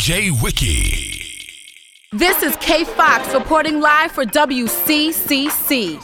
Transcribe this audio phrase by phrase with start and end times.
[0.00, 1.46] DJ Wiki.
[2.10, 6.00] This is K Fox reporting live for WCCC.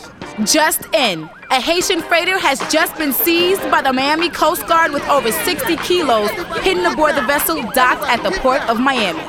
[0.47, 5.03] Just in, a Haitian freighter has just been seized by the Miami Coast Guard with
[5.09, 6.29] over 60 kilos
[6.61, 9.23] hidden aboard the vessel docked at the port of Miami.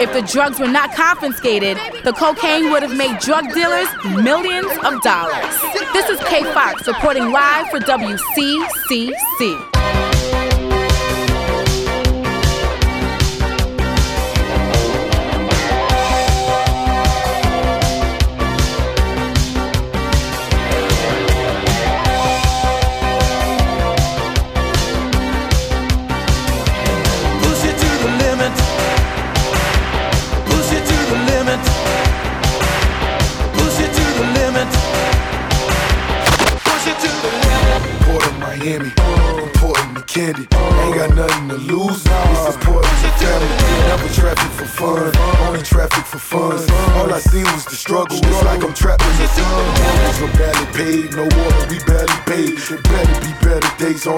[0.00, 3.88] If the drugs were not confiscated, the cocaine would have made drug dealers
[4.22, 5.58] millions of dollars.
[5.92, 9.75] This is K Fox reporting live for WCCC.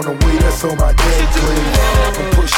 [0.08, 0.36] The way.
[0.38, 2.07] That's on my dad's grave.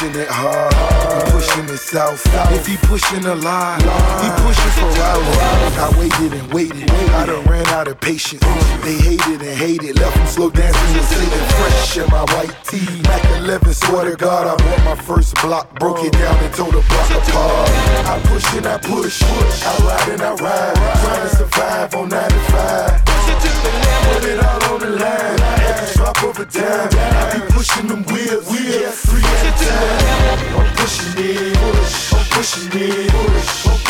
[0.00, 0.72] Pushing it hard.
[0.72, 2.24] I'm pushing it south.
[2.56, 3.76] If he pushing a lie,
[4.24, 5.76] he pushing for hours.
[5.76, 6.90] I waited and waited.
[7.20, 8.40] I done ran out of patience.
[8.80, 10.00] They hated and hated.
[10.00, 13.02] Left them slow dancing and Satan fresh in my white tee.
[13.02, 15.68] Mac 11, swear to God, I bought my first block.
[15.78, 17.68] Broke it down and tore the block apart.
[18.08, 20.76] I push and I push, I ride and I ride.
[21.04, 23.04] Trying to survive on 95.
[23.04, 25.40] Put it all on the line.
[25.68, 26.88] Every drop of a dime.
[27.20, 29.89] I be pushing them wheels, wheels, three at a time.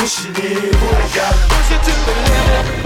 [0.00, 1.26] Pushing it, push.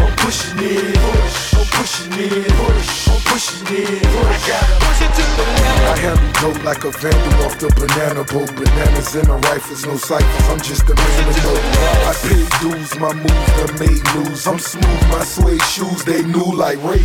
[0.01, 1.54] I'm pushing it, push.
[1.75, 3.09] Pushing it, push.
[3.09, 3.15] I.
[3.15, 4.25] I'm pushing it, push.
[4.25, 4.49] Push.
[4.49, 5.75] Gotta push it to the limit.
[5.85, 8.51] I handle dope like a vandal off the banana boat.
[8.57, 10.49] Bananas in the rifles, no ciphers.
[10.49, 11.65] I'm just a man of dope.
[12.09, 14.47] I paid dues, my moves that made news.
[14.47, 17.05] I'm smooth, my suede shoes, they new like Ray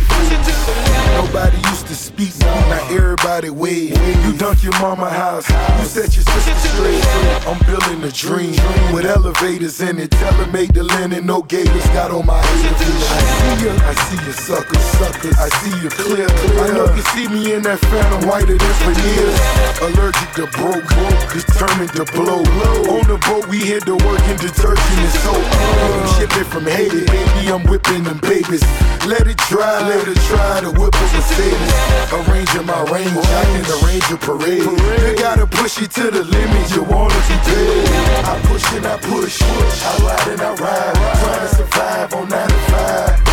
[1.14, 3.96] Nobody used to speak, now everybody wave.
[4.24, 7.04] You dunk your mama house, you set your sister straight.
[7.46, 8.56] I'm building a dream
[8.92, 10.10] with elevators in it.
[10.12, 11.86] Tell her make the linen, no gators.
[11.88, 12.80] Got on my haters.
[13.10, 15.38] I see you, I see you suckers, suckers.
[15.38, 16.60] I see you clear, clear.
[16.60, 19.38] I know you see me in that phantom whiter than veneers.
[19.80, 20.84] Allergic to broke,
[21.32, 22.44] determined to blow.
[22.92, 25.40] On the boat, we hit the work in detergent and soap.
[25.40, 27.52] I'm shipping from Haiti, baby.
[27.52, 28.62] I'm whipping them babies.
[29.06, 31.72] Let it dry, let it try to whip a Mercedes.
[32.12, 34.64] Arranging my range, I can arrange a parade.
[34.64, 37.88] You gotta push it to the limit, you wanna be paid.
[38.28, 40.94] I push and I push, I ride and I ride.
[41.20, 42.50] Trying to survive on 95.
[42.50, 43.29] Push to the limit,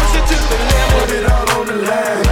[0.97, 2.23] put it all on the line.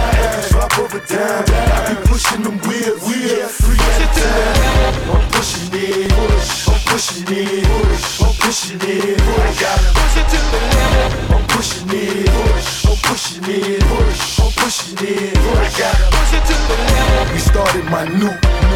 [0.50, 5.14] Drop of a dime, I be pushing them wheels, wheels, three at a time.
[5.14, 9.20] I'm pushing it, push, I'm pushing it, push, I'm pushing it.
[9.20, 11.10] I gotta push it to the limit.
[11.34, 15.36] I'm pushing it, push, I'm pushing it, push, I'm pushing it.
[15.36, 17.32] I gotta push it to the limit.
[17.32, 18.34] We started my new,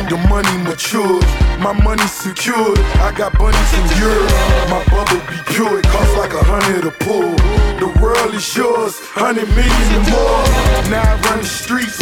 [0.08, 1.24] the money matured,
[1.58, 2.78] my money secured.
[3.02, 4.30] I got bunnies in Europe,
[4.70, 5.78] my bubble be pure.
[5.78, 7.36] It costs like a hundred a pull.
[7.80, 10.44] The world is yours, hundred million and more.
[10.90, 11.98] Now I run the streets,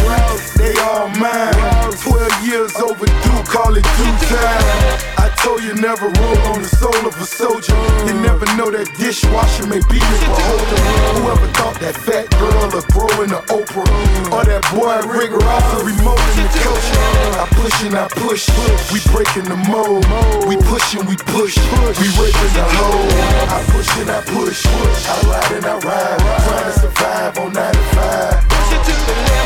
[0.56, 1.54] they all mine.
[2.02, 5.08] Twelve years overdue, call it due time.
[5.18, 7.74] I told you never roll on the soul of a soldier.
[8.06, 10.78] You never know that dishwasher may be a beholder.
[11.18, 13.86] Whoever thought that fat girl a would grow into Oprah,
[14.32, 17.02] or that boy rigor off the remote in the culture.
[17.38, 18.48] I push and I push,
[18.92, 20.04] we breaking the mold.
[20.44, 23.08] We push and we push, we raping the hole.
[23.48, 24.66] I push and I push,
[25.08, 28.44] I ride and I ride, trying to survive on 95.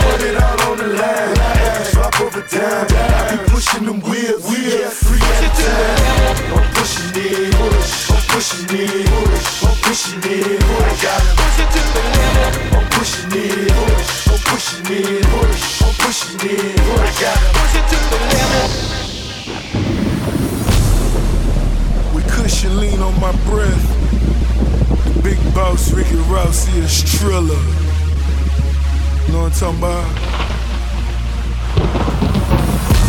[0.02, 2.90] Put it all on the line, every drop of a dime.
[2.90, 6.58] I be pushing them wheels, wheels, three at a time.
[6.58, 11.04] I'm pushing it, push, I'm pushing it, push, I'm pushing it, push.
[11.06, 12.74] I push it to the limit.
[12.74, 17.00] I'm pushing it, push, I'm pushing it, push, I'm pushing it, push.
[17.00, 18.68] I gotta push it to the limit.
[22.14, 23.86] We cushion lean on my breath.
[25.14, 27.64] The big boss Ricky Rouse is Triller.
[29.24, 30.04] You know what I'm talking about?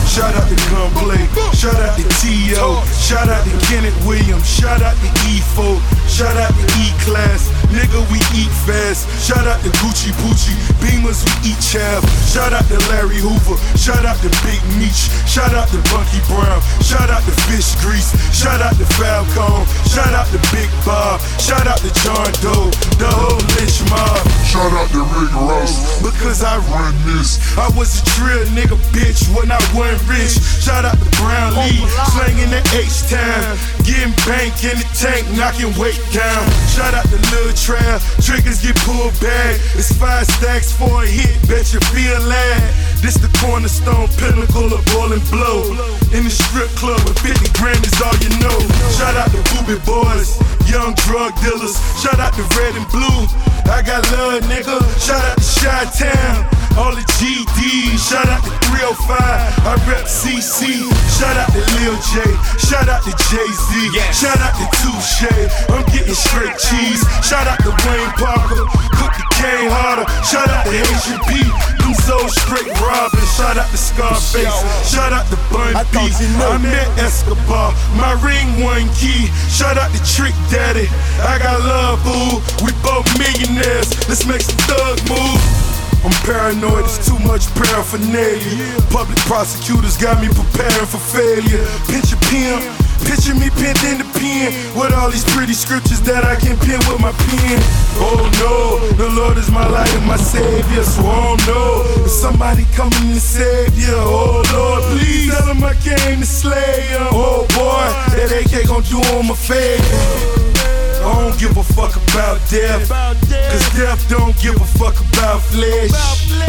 [0.08, 1.26] Shout out to Gunplay,
[1.58, 5.82] shout out to T.O., shout out to Kenneth Williams, shout out to E4,
[6.14, 11.50] shout out to E-Class, nigga we eat fast, shout out to Gucci Poochie, Beamers we
[11.50, 15.82] eat chav, shout out to Larry Hoover, shout out to Big Meech, shout out to
[15.90, 20.70] Bunky Brown, shout out to Fish Grease, shout out to Falcon, shout out to Big
[20.86, 22.70] Bob, shout out to John Doe,
[23.02, 24.22] the whole lynch mob.
[24.46, 27.42] Shout out to Rick Ross, Because I run this.
[27.58, 30.38] I was a trill nigga, bitch, when I wasn't rich.
[30.62, 31.82] Shout out to Brown Lee,
[32.14, 36.44] slanging the H time, getting bank in the tank, knocking weight down.
[36.68, 39.56] Shout out to Lil Trail, triggers get pulled back.
[39.78, 42.74] It's five stacks for a hit, bet you feel lad.
[43.00, 45.72] This the cornerstone pinnacle of ball and blow.
[46.12, 48.60] In the strip club with 50 grand is all you know.
[48.96, 50.40] Shout out to Boobie Boys,
[50.70, 51.76] young drug dealers.
[52.02, 53.28] Shout out to Red and Blue.
[53.70, 54.80] I got love, nigga.
[55.00, 56.63] Shout out to Chi Town.
[56.74, 59.14] All the GD, shout out to 305.
[59.14, 60.90] I rep CC.
[61.14, 62.26] Shout out to Lil J.
[62.58, 63.94] Shout out to Jay Z.
[64.10, 65.30] Shout out to Touche.
[65.70, 67.06] I'm getting straight cheese.
[67.22, 68.66] Shout out to Wayne Parker.
[68.98, 70.10] Cook the cane harder.
[70.26, 71.46] Shout out to Asian P.
[71.78, 73.22] Them so straight robbing.
[73.38, 74.58] Shout out to Scarface.
[74.90, 76.10] Shout out to Bun B.
[76.42, 77.70] I met Escobar.
[77.94, 79.30] My ring one key.
[79.46, 80.90] Shout out to Trick Daddy.
[81.22, 82.42] I got love, boo.
[82.66, 83.94] We both millionaires.
[84.10, 85.73] Let's make some thug moves.
[86.04, 88.68] I'm paranoid, it's too much paraphernalia.
[88.92, 91.64] Public prosecutors got me preparing for failure.
[91.88, 92.60] Picture pimp,
[93.08, 96.84] picture me pinned in the pen with all these pretty scriptures that I can pin
[96.92, 97.60] with my pen.
[98.04, 102.12] Oh no, the Lord is my light and my savior, so I don't know if
[102.12, 103.96] somebody coming to save you.
[103.96, 107.08] Oh Lord, please tell him I came to slay him.
[107.16, 110.63] Oh boy, that AK gon' do him a favor.
[111.04, 112.88] I don't give a fuck about death.
[112.88, 115.92] Cause death don't give a fuck about flesh.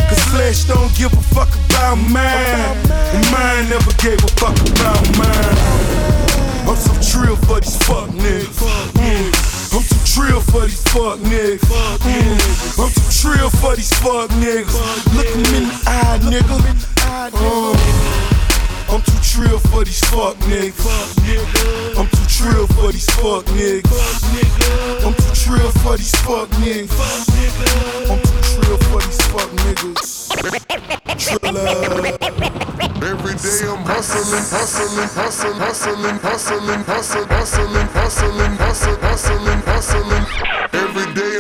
[0.09, 2.79] Cause flesh don't give a fuck about mine.
[3.15, 6.15] And mine never gave a fuck about mine.
[6.71, 8.63] I'm so trill for these fuck niggas.
[9.75, 12.79] I'm too trill for these fuck niggas.
[12.79, 14.71] I'm too trill for these fuck niggas.
[15.17, 16.95] Look them in the eye, nigga.
[17.35, 18.34] Uh.
[18.89, 21.99] I'm too trill for these fuck niggas.
[21.99, 25.05] I'm too trill for these fuck niggas.
[25.05, 26.93] I'm too trill for these fuck niggas.
[28.11, 30.31] I'm too trill for these fuck niggas.
[33.05, 40.25] Every day I'm hustling, hustling, hustling, hustling, hustling, hustling, hustling, hustling, hustling, hustling, hustling.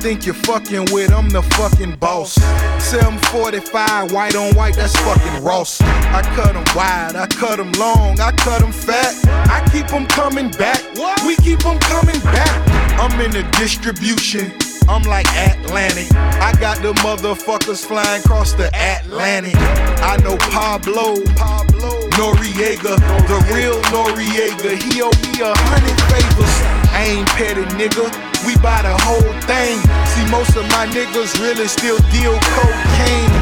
[0.00, 1.12] think you're fucking with?
[1.12, 2.34] I'm the fucking boss.
[2.82, 5.80] 745, white on white, that's fucking Ross.
[5.80, 9.14] I cut them wide, I cut them long, I cut them fat.
[9.50, 10.82] I keep them coming back.
[11.26, 12.50] We keep them coming back.
[12.98, 14.52] I'm in the distribution.
[14.88, 16.14] I'm like Atlantic.
[16.16, 19.54] I got the motherfuckers flying across the Atlantic.
[19.56, 22.96] I know Pablo, Pablo Noriega,
[23.28, 24.80] the real Noriega.
[24.80, 26.88] He owe me a hundred favors.
[26.92, 28.27] I ain't petty, nigga.
[28.46, 29.78] We buy the whole thing.
[30.14, 33.34] See, most of my niggas really still deal cocaine.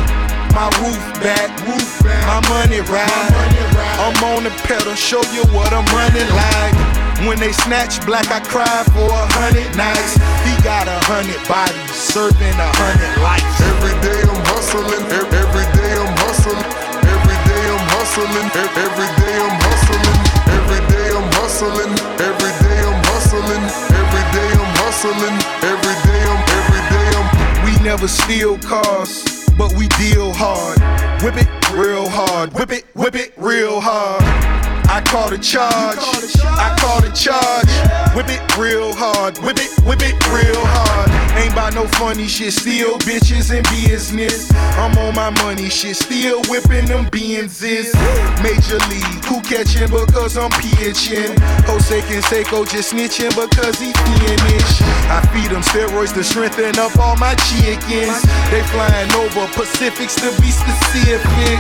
[0.57, 2.25] My roof back, roof back.
[2.25, 3.33] my money ride.
[4.01, 6.77] I'm on the pedal, show you what I'm running like.
[7.29, 10.17] When they snatch black, I cry for a hundred nights.
[10.49, 13.57] He got a hundred bodies, serving a hundred lives.
[13.77, 16.61] Every day I'm hustling, every day I'm hustling,
[17.05, 20.17] every day I'm hustling, every day I'm hustling,
[20.57, 23.65] every day I'm hustling, every day I'm hustling,
[24.97, 30.79] hustling, every day I'm every day I'm We never steal cars, but we deal hard.
[31.23, 34.23] Whip it real hard, whip it, whip it real hard.
[34.89, 35.99] I call the charge,
[36.45, 37.69] I call the charge.
[38.15, 41.26] Whip it real hard, whip it, whip it real hard.
[41.37, 44.51] Ain't about no funny shit, still bitches in business.
[44.81, 47.93] I'm on my money shit, still whipping them Benzes.
[48.43, 51.33] Major league, who catching because I'm pitching?
[51.69, 54.83] Jose Canseco just snitching because he finished.
[55.13, 58.23] I feed them steroids to strengthen up all my chickens.
[58.51, 61.59] They flying over Pacifics to be specific.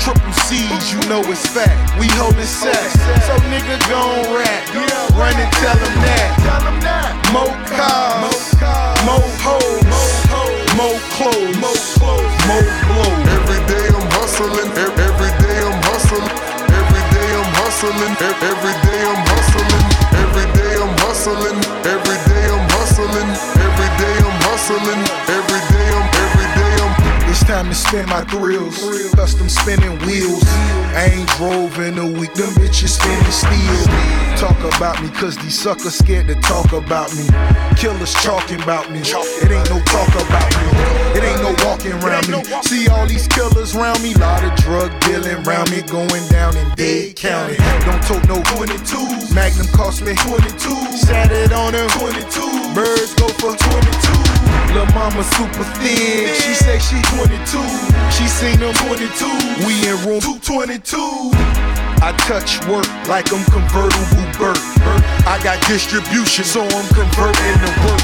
[0.00, 1.76] Triple C's, you know it's fact.
[2.00, 2.92] We holding sex,
[3.28, 4.64] so nigga gon' rap.
[5.12, 6.32] Run and tell them that.
[7.32, 8.54] More cars,
[9.06, 9.82] more hoes,
[10.76, 11.56] more clothes,
[12.48, 13.28] more blows.
[13.36, 16.28] every day I'm hustling, every day I'm hustling,
[16.80, 19.72] every day I'm hustling, every day I'm hustling,
[20.22, 21.58] every day I'm hustling,
[21.92, 23.30] every day I'm hustling,
[23.64, 25.69] every day I'm hustling, every day
[27.40, 28.76] It's time to spend my thrills.
[29.14, 30.44] Custom spinning wheels.
[30.92, 33.80] I ain't drove in a week, them bitches spinning steel.
[34.36, 37.24] Talk about me, cause these suckers scared to talk about me.
[37.80, 39.00] Killers talking about me.
[39.00, 40.68] It ain't no talk about me.
[41.16, 42.44] It ain't no walking around me.
[42.60, 46.68] See all these killers around me, lot of drug dealing around me, going down in
[46.74, 47.56] Dade County.
[47.88, 49.32] Don't talk no 22.
[49.34, 50.76] Magnum cost me 22.
[50.92, 52.74] Sat it on them 22.
[52.74, 54.29] Birds go for 22.
[54.74, 56.30] Lil' mama super thin.
[56.38, 57.58] She say she 22.
[58.14, 59.66] She seen them 22.
[59.66, 61.34] We in room 222.
[62.00, 64.56] I touch work like I'm convertible Burt.
[65.28, 68.02] I got distribution, so I'm converting the work.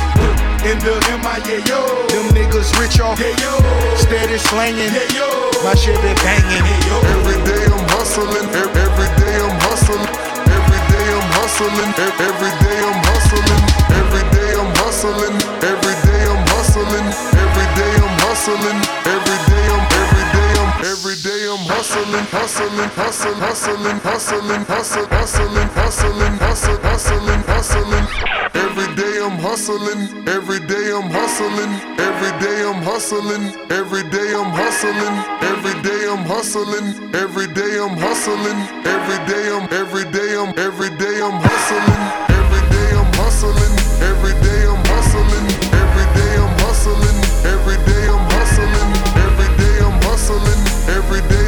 [0.68, 1.80] In the MIA, yo.
[2.12, 3.52] Them niggas rich off, yeah, yo.
[3.96, 5.28] Steady slanging, yeah, yo.
[5.64, 6.96] My shit be banging, yeah, yo.
[7.14, 10.02] Every day I'm hustling, every day I'm hustling.
[10.44, 13.62] Every day I'm hustling, every day I'm hustling.
[13.96, 16.05] Every day I'm hustling, every day
[16.76, 17.08] hustling.
[17.40, 18.78] Every day I'm hustling.
[19.08, 25.08] Every day I'm every day I'm every day I'm hustling, hustling, hustling, hustling, hustling, hustling,
[25.08, 28.06] hustling, hustling, hustling, hustling, hustling.
[28.54, 30.28] Every day I'm hustling.
[30.28, 31.72] Every day I'm hustling.
[31.98, 33.44] Every day I'm hustling.
[33.70, 35.16] Every day I'm hustling.
[35.42, 36.86] Every day I'm hustling.
[37.14, 38.58] Every day I'm hustling.
[38.84, 42.02] Every day I'm every day I'm every day I'm hustling.
[42.36, 43.74] Every day I'm hustling.
[44.10, 44.75] Every day I'm
[47.52, 48.92] Every day I'm hustling.
[49.26, 50.62] Every day I'm hustling.
[50.98, 51.45] Every day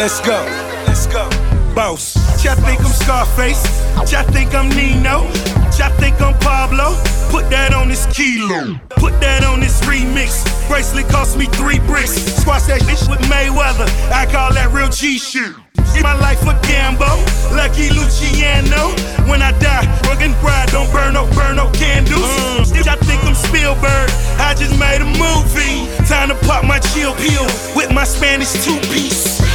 [0.00, 0.42] Let's go.
[0.86, 1.28] Let's go.
[1.74, 2.16] Boss.
[2.42, 3.60] Y'all think I'm Scarface.
[4.10, 5.28] Y'all think I'm Nino.
[5.76, 6.96] Y'all think I'm Pablo.
[7.28, 8.80] Put that on this kilo.
[8.96, 10.40] Put that on this remix.
[10.68, 12.16] Bracelet cost me three bricks.
[12.40, 13.84] Squash that bitch with Mayweather.
[14.10, 15.52] I call that real G shit.
[15.94, 17.20] In my life a gamble,
[17.52, 18.96] lucky Luciano.
[19.28, 22.24] When I die, rugged bride, don't burn no, burn no candles.
[22.72, 22.86] Mm.
[22.86, 24.08] Y'all think I'm Spielberg,
[24.40, 25.84] I just made a movie.
[26.08, 27.44] Time to pop my chill pill
[27.76, 29.49] with my Spanish two piece.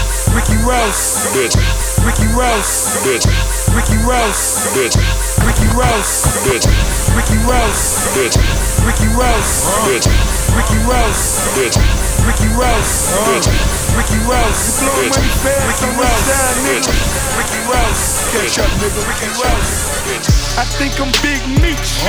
[0.66, 1.56] Ricky Ross, bitch,
[2.02, 3.26] Ricky Ross, bitch,
[3.70, 4.98] Ricky Ross, bitch,
[5.46, 6.66] Ricky Ross, bitch,
[7.14, 8.34] Ricky Ross, bitch,
[8.82, 10.10] Ricky Ross, bitch,
[10.58, 11.78] Ricky Ross, bitch,
[12.26, 13.46] Ricky Ross, bitch,
[13.94, 15.22] Ricky Blowing Bitch.
[15.70, 16.26] Ricky on the Ross.
[16.26, 16.90] side, nigga.
[17.38, 19.06] Ricky Ross, Catch up, nigga.
[19.06, 19.70] Ricky Ross.
[20.10, 20.58] bitch.
[20.58, 22.02] I think I'm Big Meech,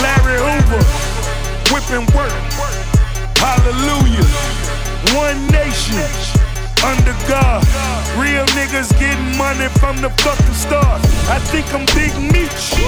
[0.00, 0.80] Larry Hoover,
[1.68, 2.32] whipping work.
[3.36, 4.24] Hallelujah.
[5.12, 6.45] One nation
[6.86, 7.66] under God.
[8.14, 11.02] Real niggas getting money from the fucking start.
[11.28, 12.78] I think I'm Big Meech,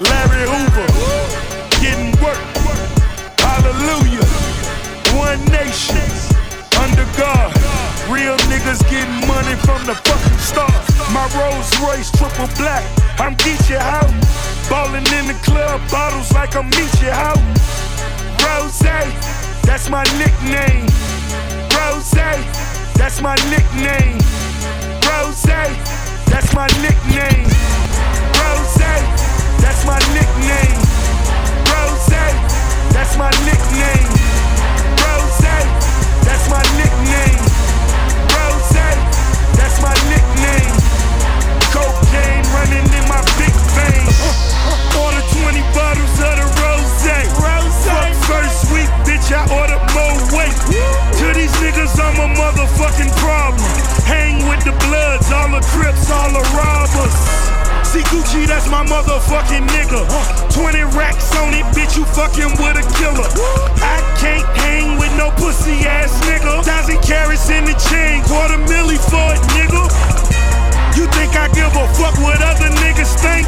[0.00, 0.88] Larry Hoover,
[1.84, 2.40] getting work.
[3.38, 4.26] Hallelujah.
[5.14, 6.08] One nation
[6.80, 7.52] under God.
[8.08, 10.72] Real niggas getting money from the fucking start.
[11.12, 12.84] My Rolls Royce triple black.
[13.20, 14.10] I'm Geechee out.
[14.68, 17.38] Ballin' in the club, bottles like I'm Meechee out.
[18.42, 18.78] Rose,
[19.62, 20.86] that's my nickname.
[21.76, 22.10] Rose,
[22.96, 24.18] that's my nickname.
[25.06, 25.42] Rose,
[26.32, 27.46] that's my nickname.
[28.40, 28.76] Rose,
[29.62, 30.76] that's my nickname.
[31.70, 32.10] Rose,
[32.92, 34.08] that's my nickname.
[35.04, 35.40] Rose,
[36.26, 37.40] that's my nickname.
[38.34, 38.74] Rose,
[39.56, 40.74] that's my nickname.
[41.72, 44.18] Cocaine running in my big veins.
[45.02, 46.96] Order 20 bottles of the rose.
[47.86, 51.05] Fuck first week, bitch, I ordered more weight.
[52.34, 53.70] Motherfucking problem.
[54.06, 57.16] Hang with the bloods, all the crips, all the robbers.
[57.86, 60.02] See Gucci, that's my motherfucking nigga.
[60.52, 63.28] 20 racks on it, bitch, you fucking with a killer.
[63.78, 66.64] I can't hang with no pussy ass nigga.
[66.64, 69.86] Thousand carats in the chain, quarter milli for it, nigga.
[70.96, 73.44] You think I give a fuck what other niggas think?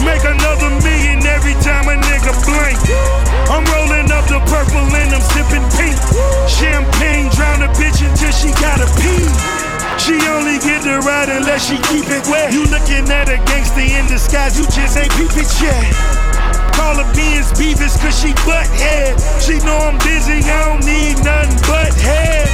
[0.00, 2.32] Make another million every time a nigga
[11.66, 12.54] she keep it wet.
[12.54, 15.82] You looking at a gangster in disguise, you just ain't peep it yet.
[16.78, 19.18] Call her Benz Beavis cause she butt head.
[19.42, 22.46] She know I'm busy, I don't need nothing but head.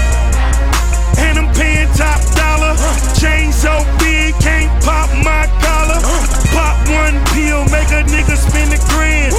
[1.20, 2.72] And I'm paying top dollar.
[3.20, 6.00] Chain so big, can't pop my collar.
[6.56, 9.32] Pop one pill, make a nigga spin a grand.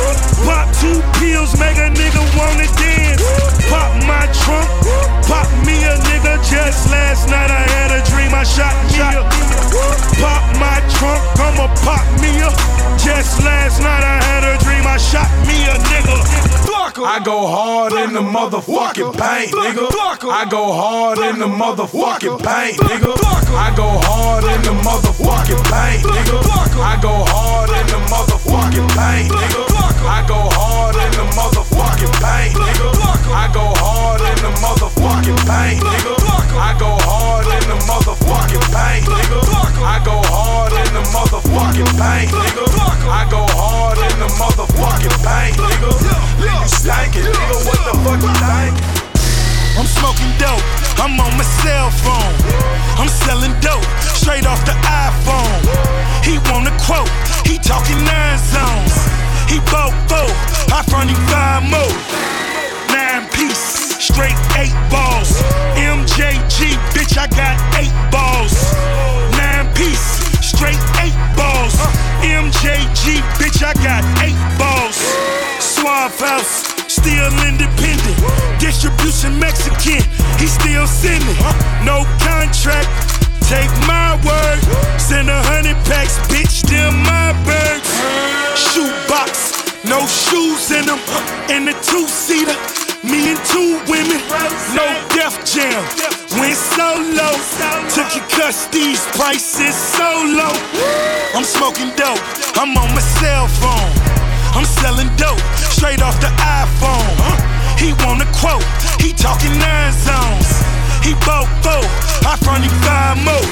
[0.45, 3.21] Pop two pills, make a nigga wanna dance.
[3.69, 4.69] Pop my trunk,
[5.29, 6.41] pop me a nigga.
[6.49, 9.23] Just last night I had a dream I shot me a.
[10.21, 12.49] Pop my trunk, I'ma pop me a.
[12.97, 16.62] Just last night I had a dream I shot me a nigga.
[16.95, 19.87] I go hard in the motherfucking paint, nigga.
[20.29, 23.13] I go hard in the motherfucking paint, nigga.
[23.55, 26.79] I go hard in the motherfucking paint, nigga.
[26.79, 29.72] I go hard in the motherfucking paint, nigga.
[30.03, 32.91] I go hard in the motherfucking paint, nigga.
[33.31, 36.15] I go hard in the motherfucking paint, nigga.
[36.59, 39.39] I go hard in the motherfucking paint, nigga.
[39.79, 42.65] I go hard in the motherfucking paint, nigga.
[43.07, 45.91] I go hard in the motherfucking paint, nigga.
[46.39, 47.57] You stankin', nigga.
[47.63, 48.75] What the fuck you think?
[49.79, 50.61] I'm smoking dope,
[50.99, 52.35] I'm on my cell phone.
[52.99, 55.63] I'm selling dope, straight off the iPhone.
[56.21, 57.09] He want a quote,
[57.47, 58.93] he talking nine zones.
[59.53, 59.85] He four,
[60.73, 61.93] I front him five more.
[62.89, 65.29] Nine piece, straight eight balls.
[65.77, 68.57] MJG, bitch, I got eight balls.
[69.37, 71.77] Nine piece, straight eight balls.
[72.25, 74.97] MJG, bitch, I got eight balls.
[75.61, 78.17] Suave House, still independent.
[78.57, 80.01] Distribution Mexican,
[80.41, 81.37] he still sending.
[81.85, 82.89] No contract,
[83.47, 84.59] take my word.
[84.99, 87.89] Send a hundred packs, bitch, them my birds.
[88.55, 90.99] Shoebox, no shoes in them.
[91.49, 92.55] In the two seater,
[93.03, 94.19] me and two women.
[94.77, 95.83] No Def Jam,
[96.39, 97.29] went solo.
[97.91, 100.07] Took your custodies, prices so
[100.39, 100.55] low.
[101.35, 102.21] I'm smoking dope,
[102.55, 103.93] I'm on my cell phone.
[104.55, 105.41] I'm selling dope,
[105.73, 107.17] straight off the iPhone.
[107.77, 108.63] He want a quote,
[109.01, 110.63] he talking nine zones.
[111.03, 111.83] He four,
[112.23, 113.47] I front him five more.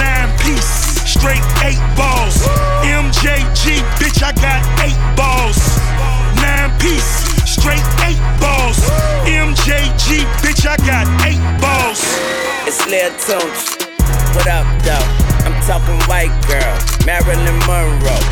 [0.00, 2.40] Nine piece, straight eight balls.
[2.80, 5.60] MJG, bitch, I got eight balls.
[6.40, 8.80] Nine piece, straight eight balls.
[9.28, 12.00] MJG, bitch, I got eight balls.
[12.64, 13.84] It's Lil Tunechi.
[14.34, 15.26] What up, though?
[15.44, 16.72] I'm talking white girl,
[17.04, 18.24] Marilyn Monroe.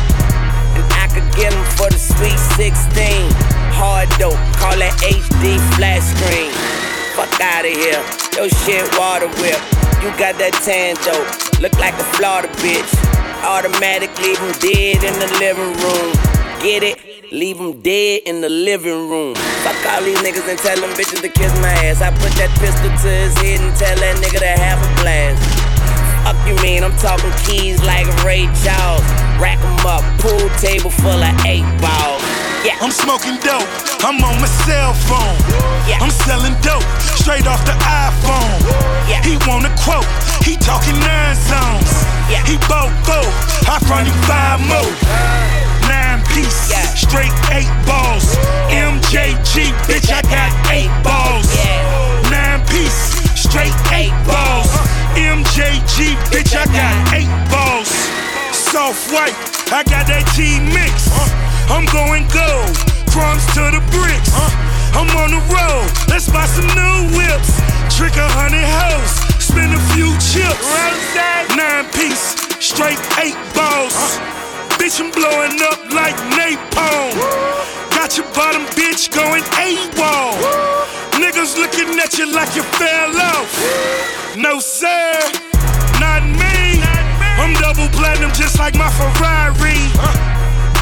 [0.73, 3.31] And I could get get 'em for the sweet 16.
[3.77, 6.94] Hard dope, call it HD flat screen.
[7.15, 8.03] Fuck out of here,
[8.35, 9.55] yo shit water whip.
[10.03, 10.99] You got that tan
[11.63, 12.91] look like a Florida bitch.
[13.39, 16.11] Automatic, leave dead in the living room.
[16.59, 16.99] Get it?
[17.31, 19.33] Leave 'em dead in the living room.
[19.63, 22.01] Fuck all these niggas and tell them bitches to kiss my ass.
[22.01, 25.39] I put that pistol to his head and tell that nigga to have a blast.
[26.25, 26.83] Fuck you mean?
[26.83, 29.07] I'm talking keys like Ray Charles.
[29.39, 32.24] Rack 'em up, pool table full of eight balls.
[32.65, 32.81] Yeah.
[32.81, 33.69] I'm smoking dope,
[34.01, 35.37] I'm on my cell phone.
[35.85, 36.01] Yeah.
[36.01, 36.81] I'm selling dope,
[37.13, 38.57] straight off the iPhone.
[39.05, 39.21] Yeah.
[39.21, 40.09] He want a quote,
[40.41, 41.93] he talking nine zones.
[42.25, 42.41] Yeah.
[42.49, 43.21] He bought four,
[43.69, 44.93] I front him five more.
[45.85, 46.81] Nine piece, Yeah.
[46.97, 48.33] straight eight balls.
[48.73, 51.45] MJG, bitch, I got eight balls.
[51.53, 52.33] Yeah.
[52.33, 54.73] Nine piece, straight eight balls.
[55.13, 57.93] MJG, bitch, I got eight balls.
[58.51, 59.37] Soft white,
[59.69, 61.13] I got that T mix.
[61.13, 61.54] Uh-huh.
[61.67, 62.75] I'm going gold,
[63.09, 64.31] crumbs to the bricks.
[64.93, 67.57] I'm on the road, let's buy some new whips.
[67.95, 70.61] Trick a hundred hoes, spend a few chips.
[71.57, 73.95] Nine piece, straight eight balls.
[74.77, 77.11] Bitch, I'm blowing up like napalm.
[77.91, 80.37] Got your bottom bitch going AWOL.
[81.17, 83.49] Niggas looking at you like you fell off.
[84.37, 85.17] No, sir,
[85.99, 86.83] not me.
[87.41, 90.34] I'm double platinum just like my Ferrari.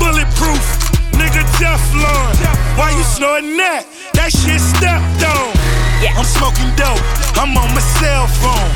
[0.04, 0.68] Bulletproof,
[1.16, 2.36] nigga Teflon.
[2.76, 3.88] Why you snorting that?
[4.20, 5.56] That shit stepped on.
[6.04, 6.20] Yeah.
[6.20, 7.00] I'm smoking dope,
[7.40, 8.68] I'm on my cell phone.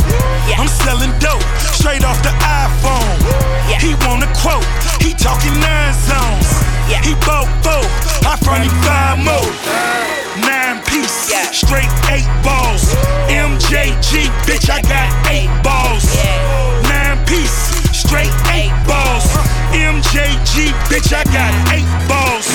[0.48, 0.64] Yeah.
[0.64, 1.44] I'm selling dope,
[1.76, 3.20] straight off the iPhone.
[3.68, 3.84] Yeah.
[3.84, 4.64] He want a quote,
[5.04, 6.48] he talking nine zones.
[6.88, 7.04] Yeah.
[7.04, 7.84] He bought four,
[8.24, 9.52] I front him five more.
[10.48, 11.52] Nine piece, Yeah.
[11.52, 12.96] straight eight balls.
[13.28, 16.08] MJG, bitch, I got eight balls.
[16.88, 19.28] Nine piece, straight eight balls.
[19.78, 22.48] MJG, bitch, I got eight balls.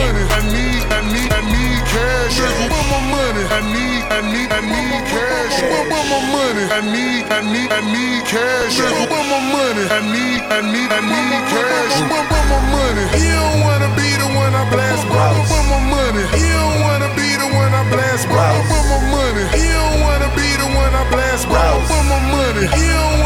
[0.00, 0.24] money.
[0.32, 2.36] I need, I need, I need cash.
[2.40, 3.44] Where my money?
[3.50, 5.56] I need, I need, I need cash.
[5.60, 6.64] Where, where my money?
[6.70, 8.74] I need, I need, I need cash.
[8.80, 9.84] Where my money?
[9.86, 11.94] I need, I need, I need cash.
[12.00, 13.04] Where, where my money?
[13.20, 15.04] You don't wanna be the one I blast.
[15.06, 16.24] Where, where my money?
[16.34, 18.24] You don't wanna be the one I blast.
[18.28, 19.44] Where, where my money?
[19.54, 21.44] You don't wanna be the one I blast.
[21.46, 22.66] Where, where my money?
[22.66, 23.19] You don't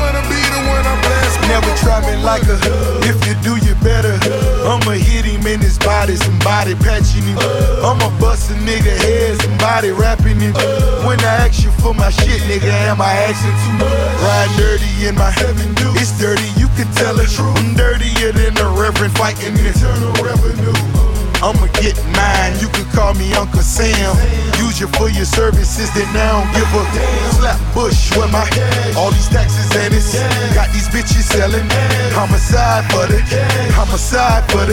[1.55, 2.59] Never try me like a.
[3.07, 4.19] If you do, you better.
[4.67, 7.39] I'ma hit him in his body, somebody patching him.
[7.79, 10.53] I'ma bust a nigga head, somebody rapping him.
[11.07, 13.95] When I ask you for my shit, nigga, am I asking too much?
[14.27, 15.95] Ride dirty in my heaven, dude.
[15.95, 17.31] It's dirty, you can tell it.
[17.39, 20.94] I'm dirtier than the reverend fighting the internal revenue.
[21.45, 22.57] I'ma get mine.
[22.57, 24.17] You can call me Uncle Sam.
[24.57, 27.33] Use you for your services, then now don't give a damn.
[27.37, 28.49] slap bush with my
[28.97, 30.17] all these taxes and it's
[30.57, 31.69] got these bitches selling
[32.17, 33.21] homicide for the
[33.77, 34.73] homicide for the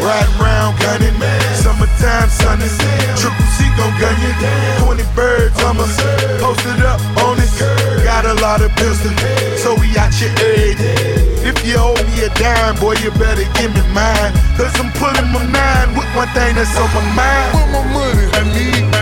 [0.00, 1.12] ride around gunning.
[1.60, 2.72] Summertime sun is
[3.20, 4.32] triple C gon' gun you.
[4.88, 5.84] 20 birds, I'ma
[6.40, 6.96] post it up
[7.28, 7.52] on it.
[8.08, 9.12] Got a lot of bills to,
[9.60, 10.80] so we out your aid.
[11.44, 14.32] If you owe me a dime, boy, you better give me mine.
[14.56, 17.72] Cause I'm pulling my nine with one thing that's on my mind.
[17.72, 18.26] My money?
[18.32, 18.95] I need,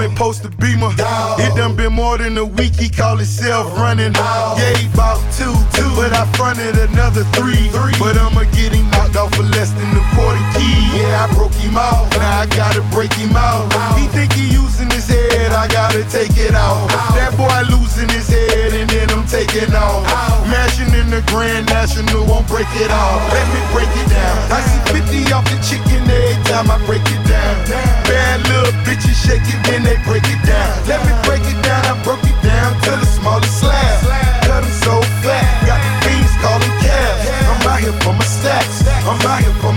[0.00, 0.92] Homie post a beamer.
[1.44, 2.74] It done been more than a week.
[2.74, 4.14] He call himself running.
[4.14, 7.68] Yeah, he bought two, two, but I fronted another three.
[7.68, 7.92] three.
[7.98, 10.96] But I'ma get him knocked off for less than a quarter key.
[10.96, 12.08] Yeah, I broke him out.
[12.16, 13.68] Now I gotta break him out.
[13.98, 15.52] He think he using his head.
[15.52, 16.88] I gotta take it out.
[17.12, 20.08] That boy losing his head, and then I'm taking off.
[20.48, 23.20] Mashing in the Grand National, won't break it off.
[23.32, 24.36] Let me break it down.
[24.48, 27.29] I see 50 off the chicken every time I break it down.
[28.50, 30.74] Little bitches shake it when they break it down.
[30.90, 34.02] Let me break it down, I broke it down to the smallest slab.
[34.42, 37.30] Cut 'em so flat, got the fiends calling cabs.
[37.50, 39.69] I'm out here for my stacks, I'm out here for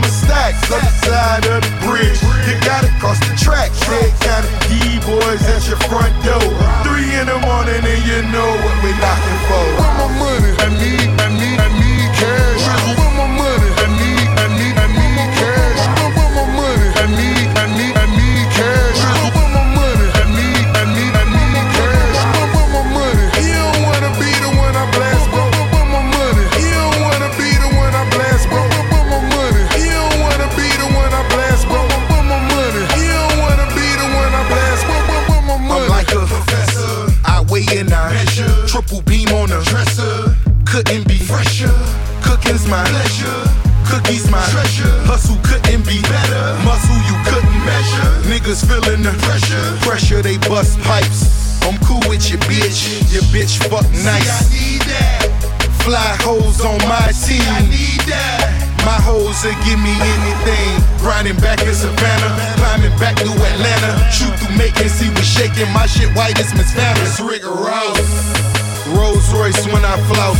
[66.33, 67.19] Shit Miss Farris.
[67.21, 67.99] Rick Ross.
[68.97, 70.37] Rolls Royce when I flout.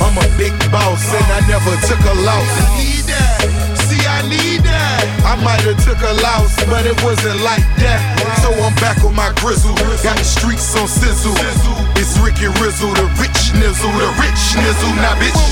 [0.00, 2.44] I'm a big boss and I never took a loss.
[2.44, 3.48] I need that.
[3.88, 5.04] See, I need that.
[5.24, 8.00] I might have took a loss, but it wasn't like that.
[8.44, 9.74] So I'm back on my grizzle.
[10.04, 11.32] Got the streets on sizzle.
[11.96, 14.92] It's Ricky Rizzle, the rich nizzle, the rich nizzle.
[15.00, 15.49] Now, bitch.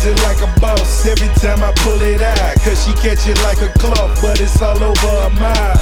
[0.00, 2.56] Does it like a boss every time I pull it out.
[2.64, 5.76] Cause she catch it like a cloth, but it's all over her mouth.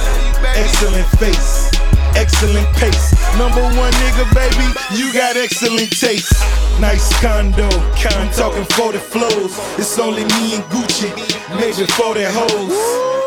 [0.59, 1.71] Excellent face,
[2.19, 3.15] excellent pace.
[3.39, 6.35] Number one nigga, baby, you got excellent taste.
[6.81, 7.69] Nice condo,
[8.11, 9.55] I'm talking 40 flows.
[9.79, 11.07] It's only me and Gucci,
[11.55, 12.75] maybe 40 hoes.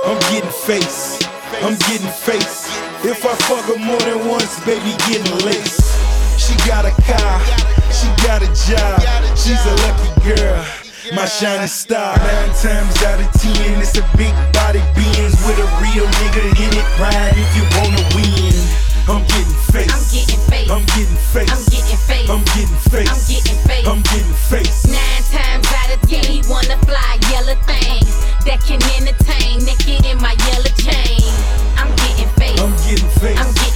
[0.04, 1.24] I'm getting face,
[1.64, 2.68] I'm getting face.
[3.00, 5.80] If I fuck her more than once, baby, getting lace.
[6.36, 7.40] She got a car,
[7.88, 9.00] she got a job.
[9.38, 10.64] She's a lucky girl,
[11.10, 12.16] my shining star.
[12.16, 16.72] Nine times out of ten, it's a big body Benz with a real nigga in
[16.78, 16.86] it.
[17.00, 18.54] Ride if you wanna win.
[19.10, 19.90] I'm getting face.
[19.90, 20.70] I'm getting face.
[20.70, 21.50] I'm getting face.
[21.50, 22.30] I'm getting face.
[22.30, 23.10] I'm getting face.
[23.10, 23.86] I'm getting face.
[23.88, 24.86] I'm getting face.
[24.86, 28.14] Nine times out of ten, he wanna fly yellow things
[28.46, 29.66] that can entertain.
[29.66, 31.18] Naked in my yellow chain.
[31.74, 32.60] I'm getting face.
[32.62, 33.38] I'm getting face.
[33.42, 33.71] I'm getting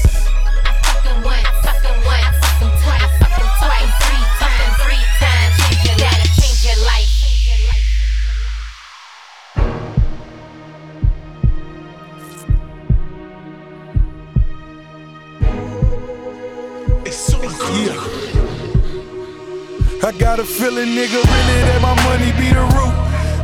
[20.04, 22.96] I got a feeling, nigga, really that my money be the root.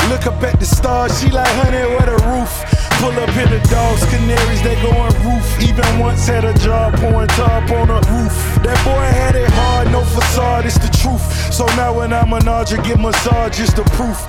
[0.10, 2.73] Look up at the stars, she like, honey, where the roof?
[3.04, 5.44] Pull up in the dogs, canaries, they going roof.
[5.62, 8.32] Even once had a job pouring top on a roof.
[8.64, 11.20] That boy had it hard, no facade, it's the truth.
[11.52, 14.24] So now when I'm an I get massage, it's the proof.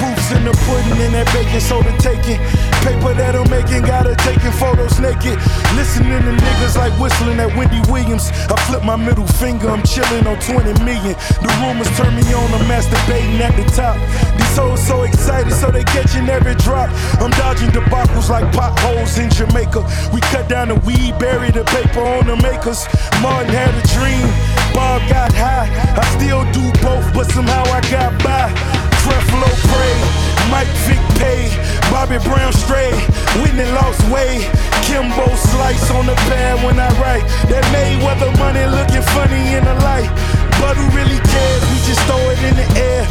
[0.00, 2.40] Proofs in the pudding and that baking soda taking.
[2.84, 5.40] Paper that I'm making, got her taking photos naked.
[5.72, 8.28] Listening to niggas like whistling at Wendy Williams.
[8.52, 11.16] I flip my middle finger, I'm chilling on 20 million.
[11.40, 13.96] The rumors turn me on, I'm masturbating at the top.
[14.36, 16.92] These hoes so excited, so they catching every drop.
[17.24, 19.80] I'm dodging debacles like potholes in Jamaica.
[20.12, 22.84] We cut down the weed, bury the paper on the makers.
[23.24, 24.28] Martin had a dream,
[24.76, 25.72] Bob got high.
[25.72, 28.52] I still do both, but somehow I got by.
[29.04, 30.23] Creflo Pray,
[30.54, 31.50] Mike Vick Pay,
[31.90, 32.94] Bobby Brown Stray,
[33.42, 34.38] Whitney lost way.
[34.86, 37.26] Kimbo Slice on the pad when I write.
[37.50, 40.06] That Mayweather money looking funny in the light.
[40.62, 41.62] But who really cares?
[41.74, 43.02] We just throw it in the air.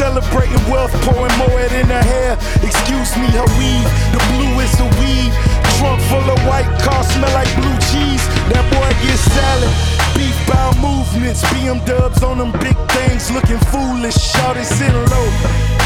[0.00, 2.32] Celebrating wealth, pouring more in her hair.
[2.64, 5.65] Excuse me, her weave, the blue is the weed.
[5.78, 8.24] Trunk full of white cars smell like blue cheese.
[8.48, 9.72] That boy gets salad.
[10.16, 14.16] Beef bow movements, BM dubs on them big things, looking foolish.
[14.16, 15.28] Shout it sitting low.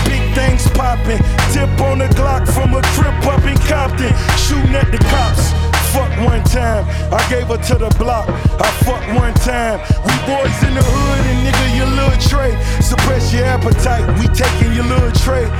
[0.06, 1.18] Big things popping.
[1.50, 4.14] Tip on the Glock from a trip up in Compton.
[4.38, 5.50] Shooting at the cops.
[5.90, 8.28] Fuck one time, I gave her to the block.
[8.62, 9.82] I fuck one time.
[10.06, 12.54] We boys in the hood and nigga, your little tray.
[12.78, 15.50] Suppress your appetite, we taking your little tray.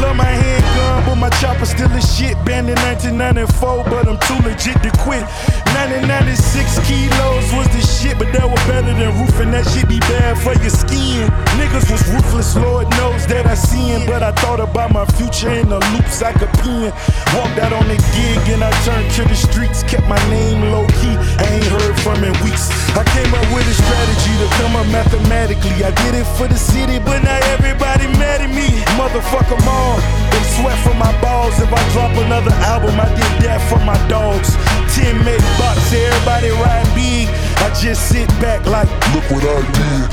[0.00, 2.36] Love my handgun, but my chopper still a shit.
[2.44, 5.26] Banned in 1994, but I'm too legit to quit.
[5.74, 9.50] 1996 kilos was the shit, but that was better than roofing.
[9.50, 11.26] That shit be bad for your skin.
[11.58, 14.06] Niggas was ruthless, Lord knows that I seen.
[14.06, 16.94] But I thought about my future in the loops I could pin.
[17.34, 19.82] Walked out on the gig and I turned to the streets.
[19.82, 22.70] Kept my name low key, I ain't heard from in weeks.
[22.94, 25.82] I came up with a strategy to come up mathematically.
[25.82, 28.68] I did it for the city, but now everybody mad at me.
[28.98, 30.00] Motherfuck 'em all.
[30.30, 31.56] They sweat from my balls.
[31.58, 34.54] If I drop another album, I did that for my dogs.
[34.94, 37.26] 10 made bucks, everybody riding big.
[37.64, 40.04] I just sit back like, look what I did.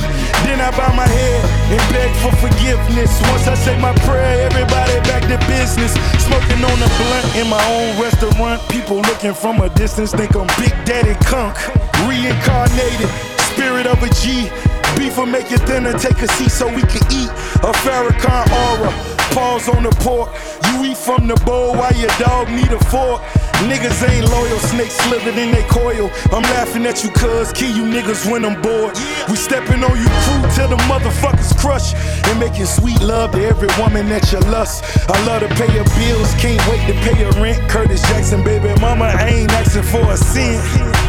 [0.45, 1.41] Then I bow my head
[1.73, 3.11] and beg for forgiveness.
[3.33, 5.93] Once I say my prayer, everybody back to business.
[6.21, 8.61] Smoking on a blunt in my own restaurant.
[8.69, 11.57] People looking from a distance think I'm Big Daddy Kunk.
[12.05, 13.09] Reincarnated,
[13.51, 14.49] spirit of a G.
[14.97, 17.29] Beef will make it thinner, take a seat so we can eat.
[17.65, 18.91] A Farrakhan aura,
[19.33, 20.29] pause on the pork.
[20.71, 23.21] You eat from the bowl while your dog need a fork.
[23.63, 26.11] Niggas ain't loyal, snakes slithered in they coil.
[26.31, 28.97] I'm laughing at you, cuz, key you niggas when I'm bored.
[29.29, 31.93] We stepping on you crew till the motherfuckers crush.
[32.27, 34.83] And making sweet love to every woman that you lust.
[35.09, 37.57] I love to pay your bills, can't wait to pay your rent.
[37.69, 40.59] Curtis Jackson, baby, mama, I ain't asking for a cent.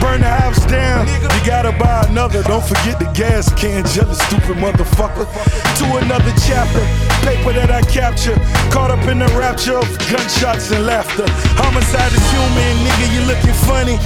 [0.01, 2.43] Burn the house down, you gotta buy another.
[2.45, 5.27] Don't forget the gas can, jealous, stupid motherfucker.
[5.79, 6.85] To another chapter,
[7.27, 8.37] paper that I capture.
[8.71, 11.25] Caught up in the rapture of gunshots and laughter.
[11.59, 13.97] Homicide is human, nigga, you looking funny.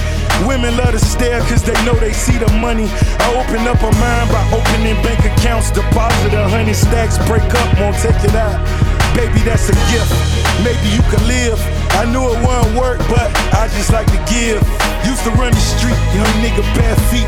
[0.47, 2.87] Women love to stare cause they know they see the money.
[3.19, 7.69] I open up a mind by opening bank accounts, deposit a hundred stacks, break up,
[7.79, 8.55] won't take it out.
[9.13, 10.11] Baby, that's a gift.
[10.63, 11.59] Maybe you could live.
[11.99, 14.63] I knew it wouldn't work, but I just like to give.
[15.03, 17.27] Used to run the street, young nigga, bare feet.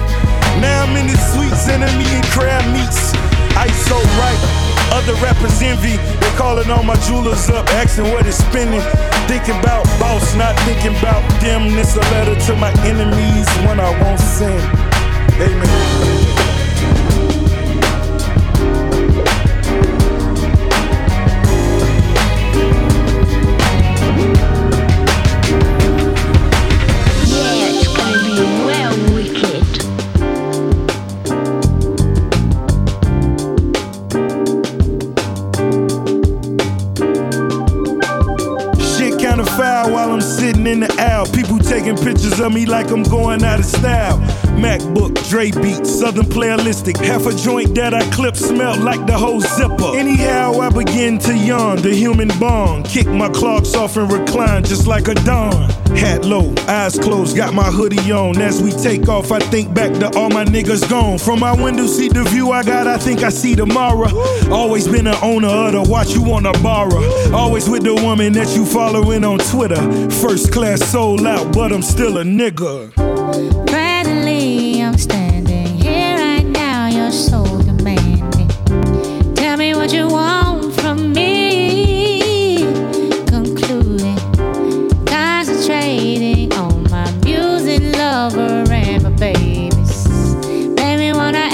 [0.63, 3.11] Now I'm in the sweets and I'm eating crab meats.
[3.59, 4.41] Ice so right,
[4.93, 5.97] other rappers envy.
[6.21, 8.81] They calling all my jewelers up, asking what it's spending.
[9.27, 11.73] Thinking about boss, not thinking about them.
[11.73, 14.61] This a letter to my enemies, one I won't send.
[15.41, 16.12] Amen.
[42.33, 44.19] Pictures of me like I'm going out of style.
[44.63, 46.95] MacBook, Dre beat, Southern playalistic.
[46.95, 49.97] Half a joint that I clip smelled like the whole zipper.
[49.97, 52.85] Anyhow, I begin to yawn, the human bond.
[52.85, 55.69] Kick my clocks off and recline just like a dawn.
[55.97, 58.41] Hat low, eyes closed, got my hoodie on.
[58.41, 61.17] As we take off, I think back to all my niggas gone.
[61.17, 64.09] From my window seat, the view I got, I think I see tomorrow.
[64.49, 67.03] Always been an owner of the watch you wanna borrow.
[67.33, 69.81] Always with the woman that you following on Twitter.
[70.09, 73.92] First class sold out, but I'm still a nigga.
[74.97, 76.87] Standing here right now.
[76.87, 78.47] You're so demanding.
[79.35, 82.57] Tell me what you want from me.
[83.27, 84.17] Concluding,
[85.05, 90.07] concentrating on my music lover and my babies.
[91.03, 91.53] Me wanna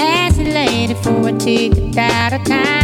[1.02, 2.79] for a ticket out of town.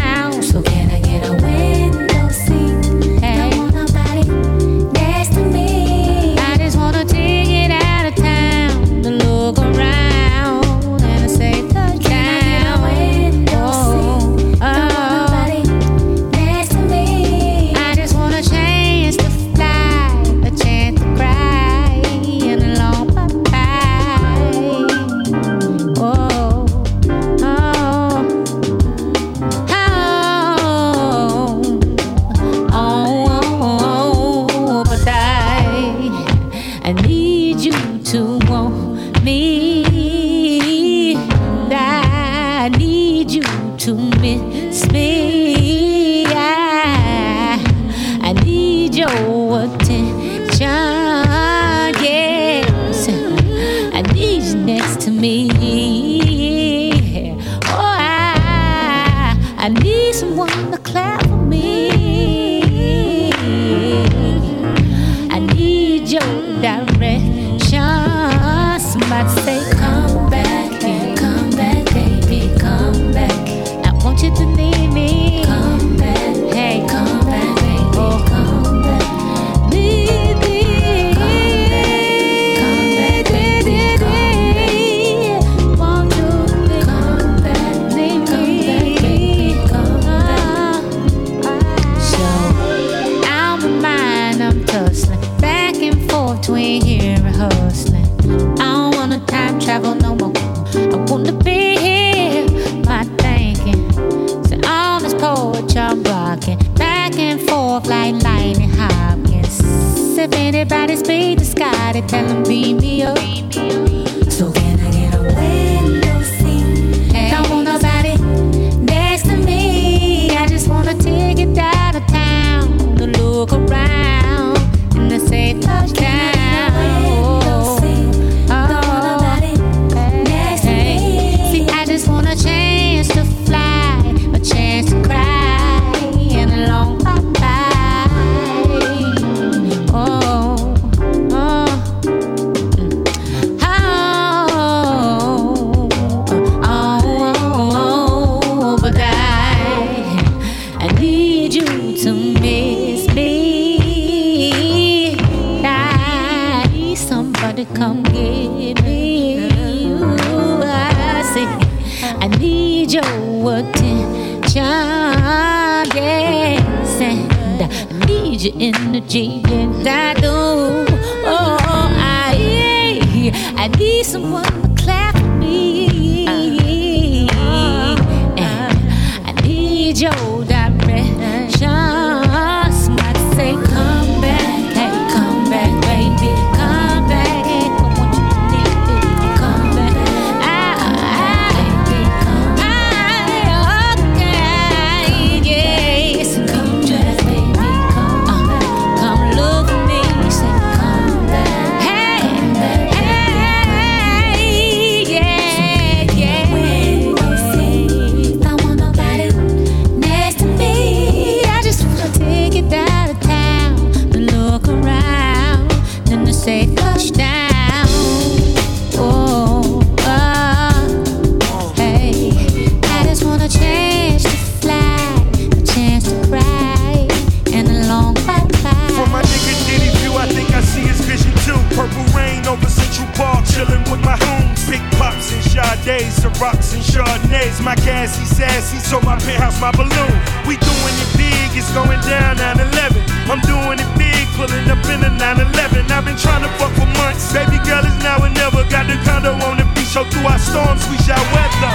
[239.27, 240.15] Penthouse, my balloon.
[240.47, 243.03] We doing it big, it's going down 9-11.
[243.27, 245.91] I'm doing it big, pulling up in a 9-11.
[245.91, 247.35] I've been trying to fuck for months.
[247.35, 248.63] Baby girl is now or never.
[248.71, 251.75] Got the condo on the beach, so through our storms we shall weather.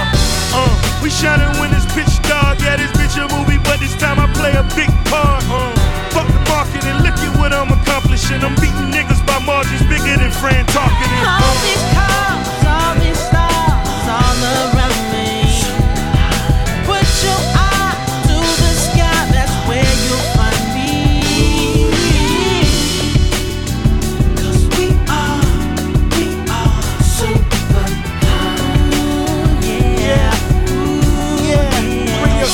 [0.56, 0.72] Uh,
[1.04, 2.56] we shining when it's pitch dark.
[2.64, 5.44] Yeah, this bitch a movie, but this time I play a big part.
[5.44, 5.76] Uh,
[6.08, 8.40] fuck the market and look at what I'm accomplishing.
[8.40, 11.20] I'm beating niggas by margins bigger than Fran Tarkenton.
[11.20, 11.56] And, All
[11.92, 12.48] cars,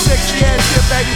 [0.09, 1.15] sexy ass here, baby.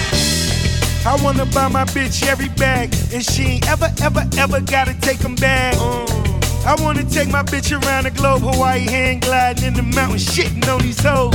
[1.04, 5.18] I wanna buy my bitch every bag, and she ain't ever, ever, ever gotta take
[5.18, 5.74] them back.
[5.74, 6.22] Mm.
[6.64, 10.62] I wanna take my bitch around the globe, Hawaii hand gliding in the mountains, shitting
[10.68, 11.34] on these hoes.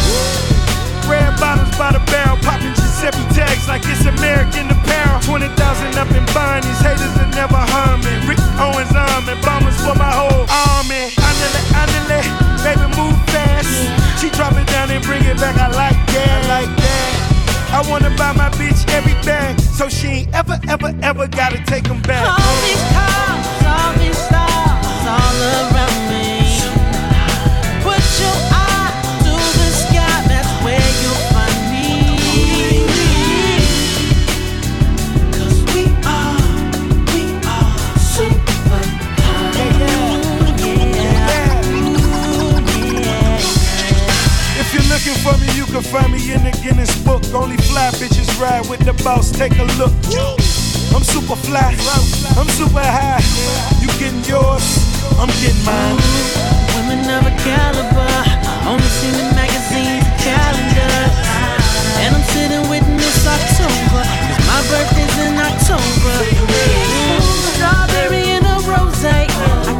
[1.03, 5.19] Red bottles by the barrel, popping Giuseppe tags like it's American apparel.
[5.23, 5.51] 20,000
[5.99, 8.13] up and buying these haters that never harm me.
[8.27, 11.11] Rick Owens arm and bombers for my whole army.
[11.15, 12.21] Andale, andale,
[12.63, 13.71] baby move fast.
[14.19, 17.06] She drop it down and bring it back, I like that, I like that.
[17.69, 21.83] I wanna buy my bitch every bag, so she ain't ever, ever, ever gotta take
[21.83, 22.25] them back.
[22.27, 26.27] All these cars, all these stars, all around me.
[27.83, 28.91] Put your eye
[29.23, 31.87] to the sky, that's where you'll find me.
[35.31, 36.39] 'Cause we are,
[37.13, 38.55] we are super
[44.59, 47.23] If you're looking for me, can find me in the Guinness book.
[47.33, 49.31] Only fly bitches ride with the boss.
[49.31, 49.93] Take a look.
[50.95, 51.75] I'm super fly.
[52.37, 53.21] I'm super high.
[53.81, 54.63] You getting yours?
[55.19, 55.99] I'm getting mine.
[56.75, 61.13] Women of a caliber, I only seen in magazines and calendars.
[62.05, 64.03] And I'm sitting with Miss October.
[64.47, 66.15] My birthday's in October.
[66.47, 67.21] Ooh,
[67.55, 69.03] strawberry in a rose.
[69.03, 69.27] I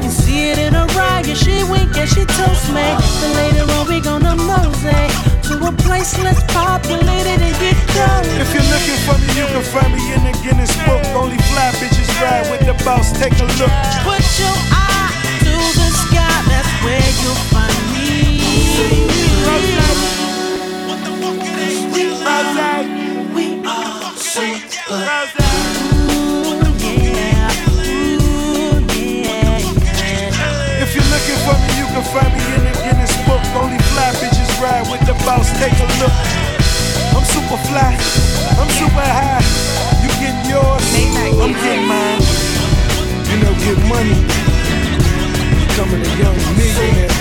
[0.02, 1.24] can see it in her eye.
[1.26, 2.88] Yeah, she wink and she toast me.
[3.22, 8.26] Then later on we gonna mosey to a place less populated and get down.
[8.36, 11.04] If you're looking for me, you can find me in the Guinness book.
[11.16, 13.12] Only fly bitches ride with the boss.
[13.16, 13.72] Take a look.
[14.04, 15.12] Put your eye
[15.48, 18.44] to the sky, that's where you'll find me.
[20.88, 21.96] What the fuck is this?
[21.96, 22.68] We are
[30.98, 33.44] you're looking for me, you can find me in the Guinness book.
[33.56, 35.50] Only fly bitches ride with the boss.
[35.62, 36.16] Take a look.
[37.14, 37.94] I'm super fly.
[38.58, 39.44] I'm super high.
[40.02, 40.82] You getting yours?
[41.38, 42.22] I'm getting mine.
[43.30, 44.18] You know, get money.
[45.62, 47.14] Becoming a young millionaire.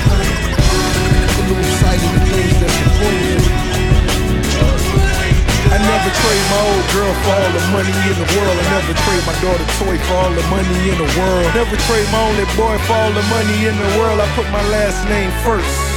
[1.29, 2.57] A little of the things.
[5.67, 8.57] I never trade my old girl for all the money in the world.
[8.57, 11.45] I never trade my daughter toy for all the money in the world.
[11.53, 14.21] Never trade my only boy for all the money in the world.
[14.21, 15.96] I put my last name first.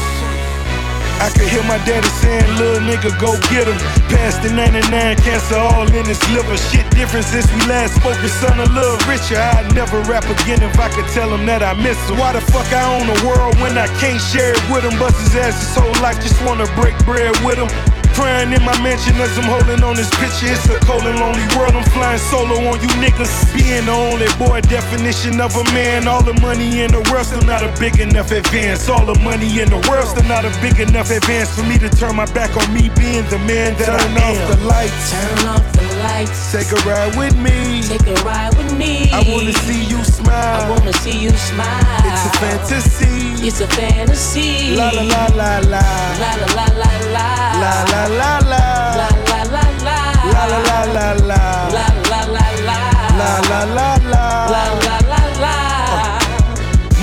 [1.19, 3.75] I could hear my daddy saying, little nigga, go get him.
[4.07, 4.87] Past the 99,
[5.19, 6.55] cancer all in his liver.
[6.71, 8.15] Shit different since we last spoke.
[8.23, 9.35] His son a little richer.
[9.35, 12.17] I'd never rap again if I could tell him that I miss him.
[12.17, 14.97] Why the fuck I own the world when I can't share it with him?
[14.97, 17.98] Bust his ass his whole life, just wanna break bread with him.
[18.19, 20.51] Crying in my mansion as I'm holding on this picture.
[20.51, 21.71] It's a cold and lonely world.
[21.71, 23.31] I'm flying solo on you niggas.
[23.55, 26.05] Being the only boy definition of a man.
[26.05, 28.89] All the money in the world still not a big enough advance.
[28.89, 31.89] All the money in the world still not a big enough advance for me to
[31.89, 34.35] turn my back on me being the man that Turn I am.
[34.35, 35.11] Turn off the lights.
[35.11, 36.51] Turn off the lights.
[36.51, 37.81] Take a ride with me.
[37.83, 39.11] Take a ride with me.
[39.11, 40.61] I wanna see you smile.
[40.61, 42.05] I wanna see you smile.
[42.09, 43.47] It's a fantasy.
[43.47, 44.75] It's a fantasy.
[44.75, 45.83] La la la la la.
[46.21, 47.27] La la la la la.
[47.63, 48.63] La la la la.
[48.99, 49.97] La la la la.
[50.33, 51.41] La la la la la.
[51.75, 52.79] La la la la.
[53.19, 54.23] La la la la.
[54.53, 55.55] La la la la.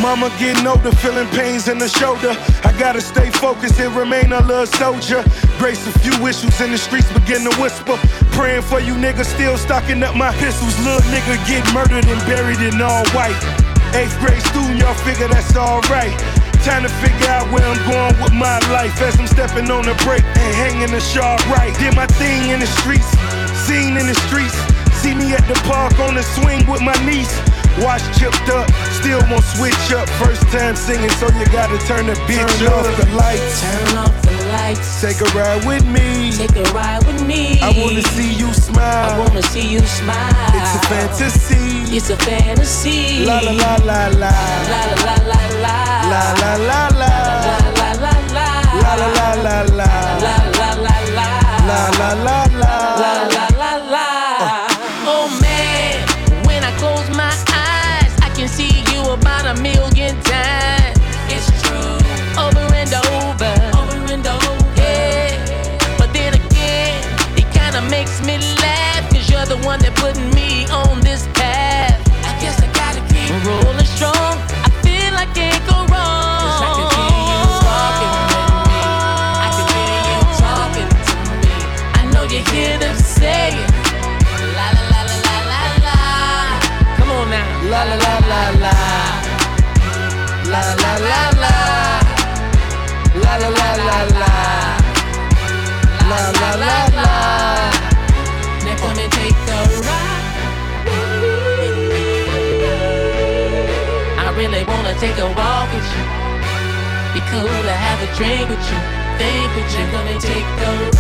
[0.01, 2.37] Mama getting older, feeling pains in the shoulder.
[2.65, 5.25] I gotta stay focused and remain a little soldier.
[5.59, 7.99] Grace a few issues in the streets begin to whisper.
[8.37, 10.77] Praying for you niggas, still stocking up my pistols.
[10.85, 13.33] Little nigga get murdered and buried in all white.
[13.97, 16.13] Eighth grade student, y'all figure that's alright.
[16.61, 19.97] Time to figure out where I'm going with my life as I'm stepping on the
[20.05, 21.73] brake and hanging the sharp right.
[21.81, 23.09] Did my thing in the streets,
[23.65, 24.53] seen in the streets.
[25.01, 27.33] See me at the park on the swing with my niece.
[27.81, 28.69] Watch chipped up,
[29.01, 30.09] still won't switch up.
[30.21, 32.85] First time singing, so you gotta turn the bitch Turn off.
[32.85, 33.63] off the lights.
[33.65, 35.01] Turn off the lights.
[35.01, 36.33] Take a ride with me.
[36.33, 37.61] Take a ride with me.
[37.61, 39.11] I wanna see you smile.
[39.11, 40.53] I wanna see you smile.
[40.59, 41.97] It's a fantasy.
[41.97, 43.25] It's a fantasy.
[43.25, 44.33] La la la la la.
[44.73, 45.77] La la la la la.
[46.13, 47.13] La la la la.
[47.47, 48.47] La la la la.
[48.83, 49.91] La la la la la.
[50.25, 51.29] La la la la.
[51.67, 52.37] La la la la.
[52.37, 52.46] La
[105.01, 106.05] take a walk with you.
[107.13, 108.81] Be cool to have a drink with you.
[109.19, 109.85] Think with you.
[109.93, 110.96] Come and take a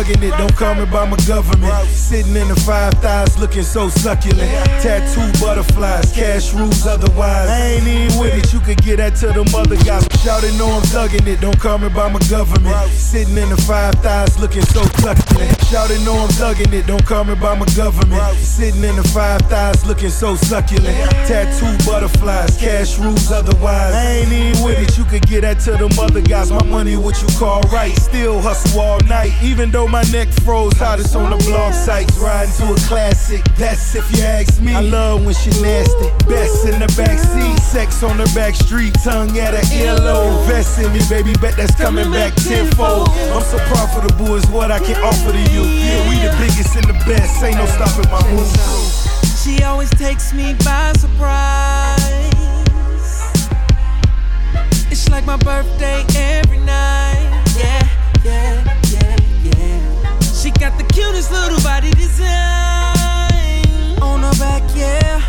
[0.00, 1.72] thugging it, don't call me by my government.
[1.88, 4.50] Sitting in the five thighs looking so succulent.
[4.82, 7.48] Tattoo butterflies, cash rules otherwise.
[7.48, 10.06] I ain't even with it, you could get that to the mother guys.
[10.22, 12.76] Shouty know I'm thugging it, don't call me by my government.
[12.90, 15.50] Sitting in the five thighs looking so succulent.
[15.68, 18.22] Shouty know I'm thugging it, don't call me by my government.
[18.38, 20.96] Sitting in the five thighs looking so succulent.
[21.26, 23.94] Tattoo butterflies, cash rules otherwise.
[23.94, 26.50] I ain't even with it, you could get that to the mother guys.
[26.50, 27.94] My money, what you call right.
[27.96, 30.72] Still hustle all night, even though my neck froze.
[30.78, 33.42] Hottest on the blog sites, riding to a classic.
[33.56, 34.74] That's if you ask me.
[34.74, 36.08] I love when she nasty.
[36.28, 40.42] Best in the back seat, sex on the back street, tongue at her earlobe.
[40.42, 43.08] Invest in me, baby, bet that's coming back tenfold.
[43.34, 45.62] I'm so profitable is what I can offer to you.
[45.62, 49.42] Yeah, we the biggest and the best, ain't no stopping my moves.
[49.42, 51.98] She always takes me by surprise.
[54.90, 57.44] It's like my birthday every night.
[57.56, 57.88] Yeah,
[58.24, 58.79] yeah.
[60.50, 62.26] She got the cutest little body design.
[64.02, 65.22] On her back, yeah.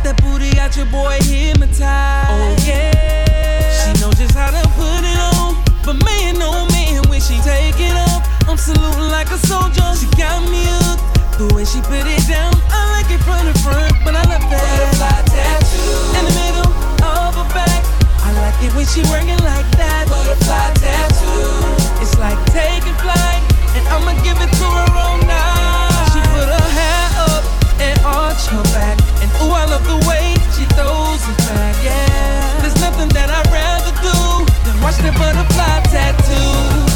[0.00, 1.84] That booty got your boy hypnotized.
[2.32, 3.60] Oh, yeah.
[3.76, 5.60] She knows just how to put it on.
[5.84, 9.84] But man, oh man, when she take it off, I'm saluting like a soldier.
[10.00, 10.96] She got me up.
[11.36, 14.48] The way she put it down, I like it front the front, but I love
[14.48, 14.64] that.
[14.64, 15.92] Butterfly tattoo.
[16.16, 16.72] In the middle
[17.04, 17.84] of her back.
[18.24, 20.08] I like it when she working like that.
[20.08, 22.00] Butterfly tattoo.
[22.00, 26.06] It's like taking flight and I'ma give it to her all night.
[26.12, 27.44] She put her hair up
[27.80, 31.74] and arch her back, and ooh, I love the way she throws it back.
[31.82, 34.16] Yeah, there's nothing that I'd rather do
[34.64, 36.94] than watch that butterfly tattoo.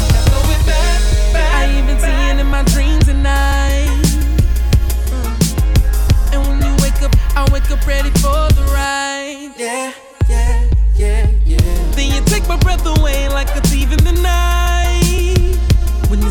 [1.59, 3.89] I even see it in my dreams at night.
[5.11, 6.33] Mm.
[6.33, 9.51] And when you wake up, I wake up ready for the ride.
[9.57, 9.91] Yeah,
[10.29, 11.91] yeah, yeah, yeah.
[11.95, 14.68] Then you take my breath away like a thief in the night.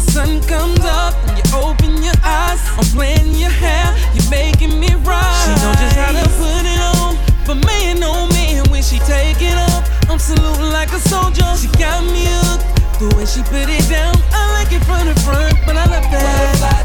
[0.08, 4.30] When the sun comes up and you open your eyes, I'm playing your hair, you're
[4.30, 5.44] making me right.
[5.44, 9.42] She know just how to put it on, but man, oh man, when she take
[9.42, 11.44] it off, I'm saluting like a soldier.
[11.56, 12.64] She got me hooked.
[13.00, 16.04] The way she put it down, I like it from the front, but I love
[16.10, 16.56] that.
[16.60, 16.84] Butterfly.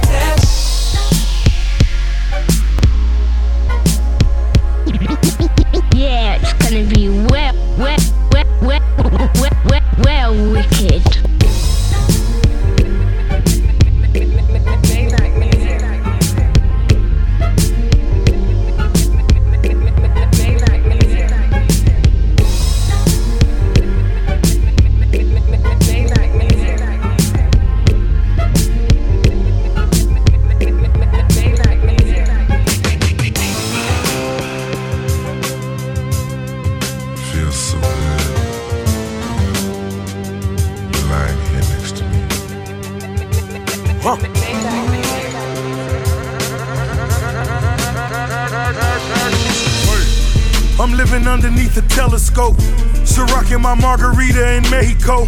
[5.95, 7.97] Yeah, it's gonna be well, well,
[8.31, 11.22] well, well, well, well, well wicked.
[52.33, 52.55] Telescope.
[53.03, 55.25] Ciroc my margarita in Mexico.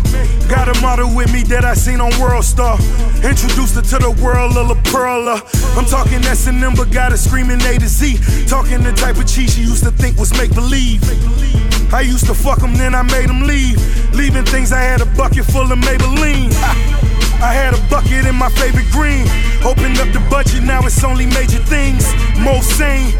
[0.50, 2.78] Got a model with me that I seen on World Star.
[3.24, 5.42] Introduced her to the world of La Perla.
[5.78, 8.18] I'm talking S&M, but got her screaming A to Z.
[8.48, 11.04] Talking the type of cheese she used to think was make believe.
[11.94, 13.78] I used to fuck them, then I made them leave.
[14.14, 16.52] Leaving things, I had a bucket full of Maybelline.
[17.42, 19.28] I had a bucket in my favorite green.
[19.64, 22.08] Opened up the budget, now it's only major things.
[22.40, 23.14] Most sane,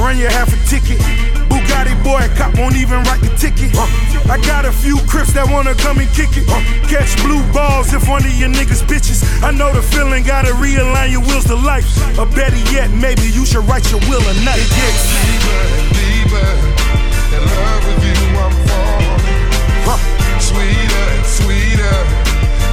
[0.00, 0.98] run you half a ticket.
[1.52, 3.70] Bugatti boy, cop won't even write the ticket.
[4.28, 6.48] I got a few crips that wanna come and kick it.
[6.88, 9.20] Catch blue balls if one of your niggas bitches.
[9.44, 11.86] I know the feeling, gotta realign your wheels to life.
[12.18, 14.58] Or better yet, maybe you should write your will a night.
[14.58, 16.50] It gets Deeper and deeper.
[17.36, 19.20] In love with you, I'm falling.
[20.40, 21.96] Sweeter and sweeter.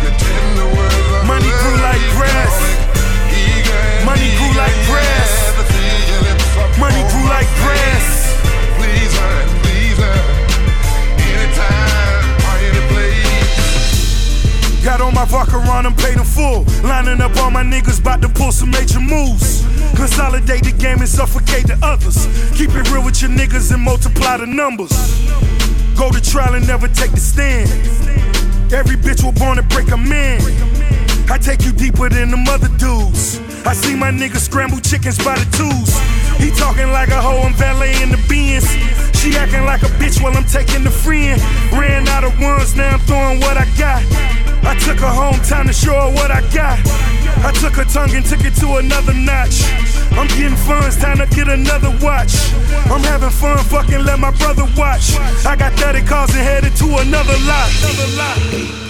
[0.01, 2.66] Your tender words of Money grew like grass.
[15.17, 16.63] My vodka on them, paid in full.
[16.83, 19.65] Lining up all my niggas, bout to pull some major moves.
[19.95, 22.27] Consolidate the game and suffocate the others.
[22.55, 24.93] Keep it real with your niggas and multiply the numbers.
[25.97, 27.67] Go to trial and never take the stand.
[28.71, 30.39] Every bitch was born to break a man.
[31.31, 33.39] I take you deeper than the mother dudes.
[33.65, 35.97] I see my niggas scramble chickens by the twos.
[36.47, 38.63] He talking like a hoe, I'm valet in the beans.
[39.19, 41.41] She acting like a bitch while I'm taking the friend.
[41.73, 43.99] Ran out of ones, now I'm throwing what I got.
[44.63, 46.79] I took her home, time to show her what I got.
[47.43, 49.59] I took her tongue and took it to another notch.
[50.15, 52.31] I'm getting funds, time to get another watch.
[52.87, 55.19] I'm having fun, fucking let my brother watch.
[55.45, 57.67] I got 30 cars and headed to another lot.
[57.83, 58.86] Another lot.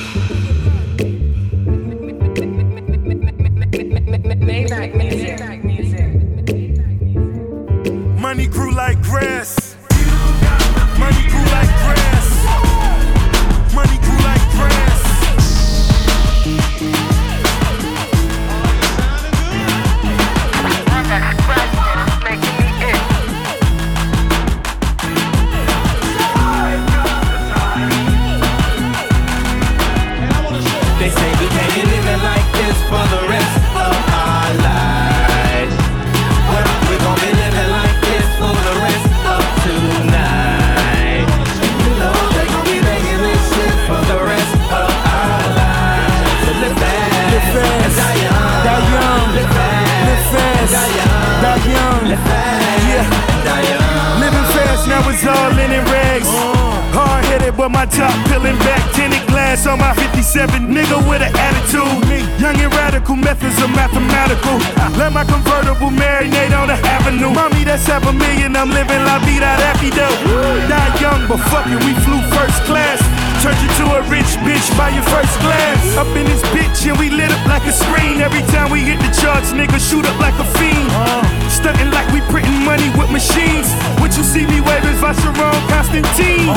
[67.87, 68.55] Half a million.
[68.55, 70.07] I'm living la vida rapido.
[70.67, 73.06] Die young, but fuck it, we flew first class.
[73.47, 75.79] Turned you to a rich bitch by your first glass.
[75.95, 78.19] Up in this bitch and we lit up like a screen.
[78.19, 80.91] Every time we hit the charts, nigga shoot up like a fiend.
[81.47, 83.71] Stunting like we printing money with machines.
[84.03, 86.51] What you see me waving, Vacheron Constantin.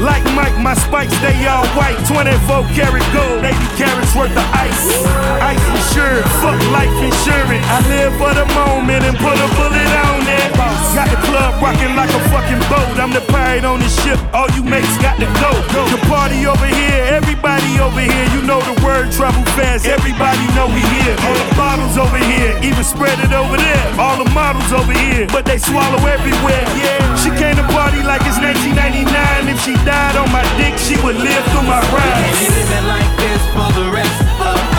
[0.00, 2.00] Like Mike, my spikes, they all white.
[2.08, 5.04] 24 karat gold, 80 carats worth of ice.
[5.36, 7.60] Ice insured, fuck life insurance.
[7.68, 10.48] I live for the moment and put a bullet on it.
[10.92, 13.00] Got the club rocking like a fucking boat.
[13.00, 15.50] I'm the pirate on the ship, all you mates got to go.
[15.88, 18.26] The party over here, everybody over here.
[18.36, 21.16] You know the word travel fast, everybody know we here.
[21.24, 23.84] All the bottles over here, even spread it over there.
[23.96, 26.62] All the models over here, but they swallow everywhere.
[26.76, 29.48] Yeah, she came to party like it's 1999.
[29.48, 32.36] If she died on my dick, she would live through my ride.
[32.36, 34.71] living like this for the rest of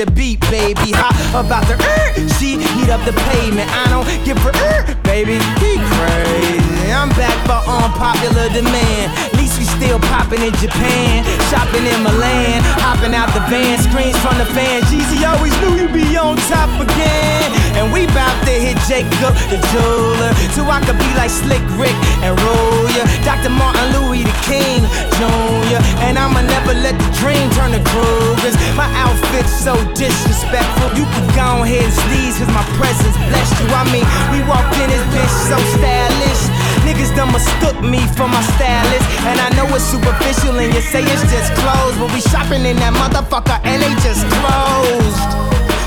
[0.00, 0.92] the beat, baby.
[0.96, 2.28] How about the er?
[2.38, 3.68] She heat up the pavement.
[3.68, 5.36] I don't give her er, baby.
[5.60, 6.92] He crazy.
[6.92, 9.39] I'm back for unpopular demand.
[9.60, 11.20] We still popping in Japan,
[11.52, 14.88] shopping in Milan, hopping out the van, screams from the fans.
[14.88, 17.52] Jeezy always knew you'd be on top again.
[17.76, 21.92] And we bout to hit Jacob the jeweler, so I could be like Slick Rick
[22.24, 23.04] and roll ya.
[23.20, 23.52] Dr.
[23.52, 24.80] Martin Luther the King
[25.20, 25.80] Jr.
[26.08, 28.56] And I'ma never let the dream turn to Krugers.
[28.80, 30.88] My outfit's so disrespectful.
[30.96, 33.68] You could go ahead and sneeze, cause my presence blessed you.
[33.76, 36.59] I mean, we walked in this bitch so stylish.
[36.90, 39.06] Niggas done mistook me for my stylist.
[39.22, 41.94] And I know it's superficial and you say it's just clothes.
[42.02, 45.22] But we shopping in that motherfucker and they just closed.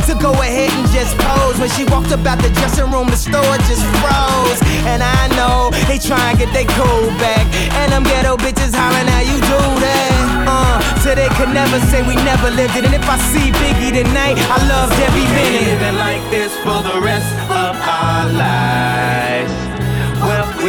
[0.08, 1.60] So go ahead and just pose.
[1.60, 4.64] When she walked up out the dressing room, the store just froze.
[4.88, 7.44] And I know they try and get their cool back.
[7.84, 10.48] And them ghetto bitches hollering how you do that.
[10.48, 12.88] Uh, so they could never say we never lived it.
[12.88, 15.68] And if I see Biggie tonight, I love every minute.
[15.68, 18.93] living like this for the rest of our lives.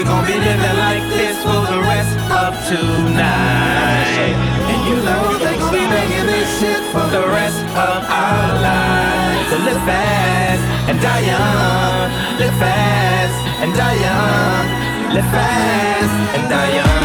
[0.04, 4.36] Well, we gon' be living like this for the rest of tonight.
[4.68, 9.50] And you know they gon' be making this shit for the rest of our lives.
[9.50, 12.38] So live fast and die young.
[12.38, 15.14] Live fast and die young.
[15.14, 17.03] Live fast and die young.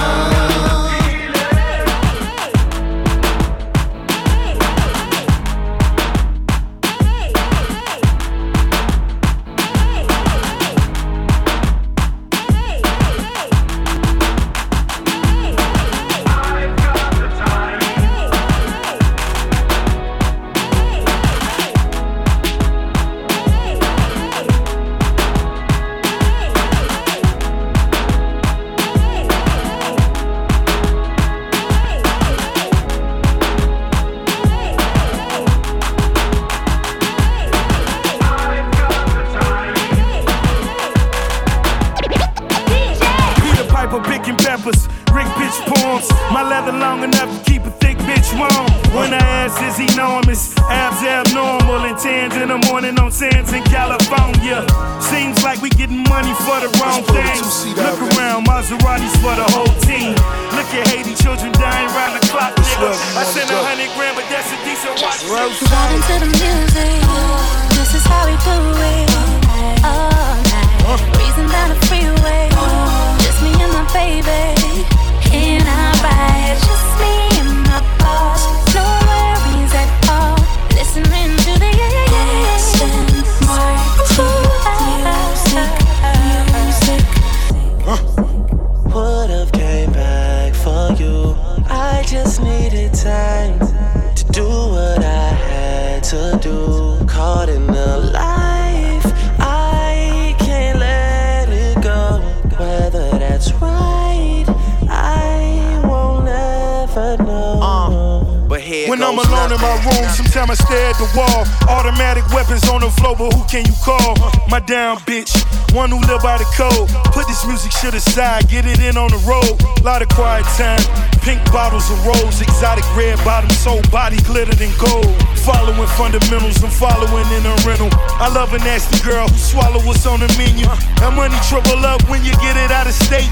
[109.19, 111.43] Alone in my room, sometimes I stare at the wall.
[111.67, 114.15] Automatic weapons on the floor, but who can you call?
[114.47, 115.35] My down bitch,
[115.75, 116.87] one who live by the code.
[117.11, 119.59] Put this music shit aside, get it in on the road.
[119.83, 120.79] Lot of quiet time,
[121.21, 125.11] Pink bottles of rose, exotic red bottoms, soul body glittered in gold.
[125.43, 127.89] Following fundamentals I'm following in a rental.
[128.17, 130.65] I love a nasty girl who swallow what's on the menu.
[131.01, 133.29] That money trouble up when you get it out of state.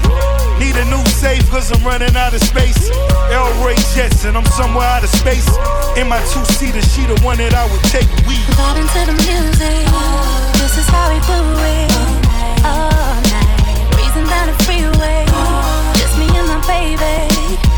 [0.60, 2.90] Need a new safe cause I'm running out of space.
[3.32, 3.48] L.
[3.64, 5.46] Ray Jetson, I'm somewhere out of space.
[5.96, 8.08] In my two seater, she the one that I would take.
[8.28, 9.86] We vibing into the music.
[10.60, 11.88] This is how we do it.
[11.96, 13.90] All night, all night.
[13.94, 15.24] breezing down the freeway.
[15.96, 17.77] Just me and my baby.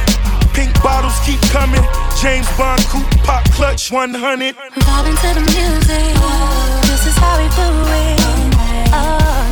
[0.53, 1.83] Pink bottles keep coming.
[2.21, 4.55] James Bond coupe pop clutch 100.
[4.55, 6.15] Vibing to the music.
[6.87, 8.93] This is how we do it.
[8.93, 9.50] All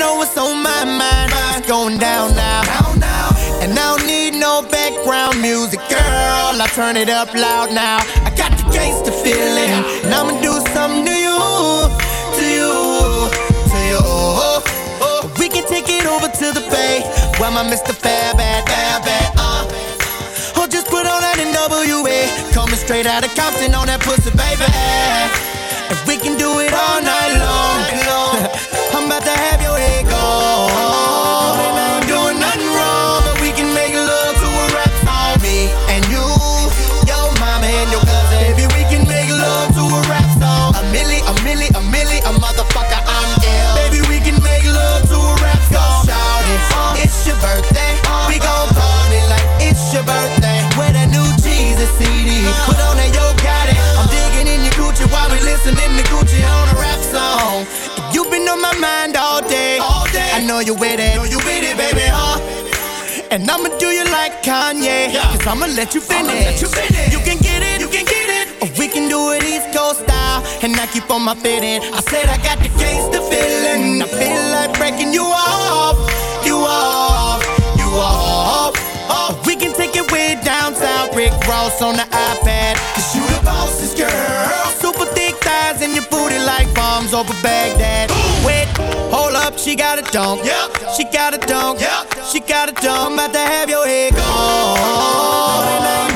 [0.00, 1.30] know what's on my mind.
[1.60, 2.64] It's going down now.
[3.60, 6.56] And I don't need no background music, girl.
[6.56, 8.00] I turn it up loud now.
[8.24, 9.68] I got the gangster feeling,
[10.00, 11.40] and I'ma do something to you,
[12.38, 12.72] to you,
[13.72, 14.00] to you.
[15.36, 17.04] We can take it over to the bay,
[17.36, 17.92] where my Mr.
[17.92, 20.58] Fairbat, Fairbat, uh.
[20.58, 22.52] Or just put on that NWA.
[22.56, 24.64] Coming straight out of Compton on that pussy, baby.
[25.92, 27.39] And we can do it all night long.
[29.10, 29.99] About to have your head
[60.70, 61.16] you with it.
[61.16, 62.38] Know you with it, baby, huh?
[63.30, 65.10] And I'ma do you like Kanye.
[65.34, 66.62] Cause I'ma let you finish.
[66.62, 68.46] You, can get it, you can get it.
[68.62, 70.42] Or we can do it East Coast style.
[70.62, 71.82] And I keep on my fitting.
[71.82, 74.02] I said I got the gangster feeling.
[74.02, 75.98] I feel like breaking you off.
[76.46, 77.42] You off.
[77.78, 78.74] You off.
[79.10, 81.10] Oh, we can take it way downtown.
[81.16, 82.78] Rick Ross on the iPad.
[82.94, 84.70] Cause you the boss's girl.
[84.78, 88.10] Super thick thighs and your booty like bombs over Baghdad.
[88.46, 88.69] Wait,
[89.50, 90.44] up, she got a dunk.
[90.44, 90.94] Yep.
[90.96, 91.80] She got a dunk.
[91.80, 92.24] Yep.
[92.32, 92.86] She got a dunk.
[92.86, 96.09] I'm about to have your head gone.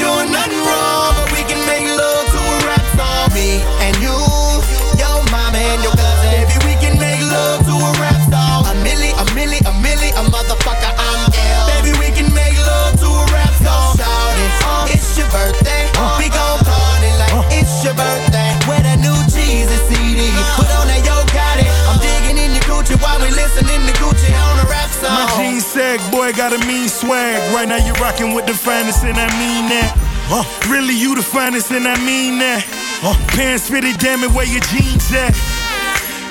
[26.45, 27.41] Got a mean swag.
[27.55, 29.97] Right now you're rocking with the finest, and I mean that.
[30.29, 30.45] Huh?
[30.69, 32.61] Really, you the finest, and I mean that.
[33.01, 33.17] Huh?
[33.33, 35.33] Pants fitted, damn it, where your jeans at?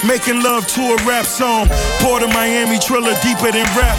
[0.06, 1.66] Making love to a rap song.
[1.98, 3.98] Port of Miami, Trilla deeper than rap.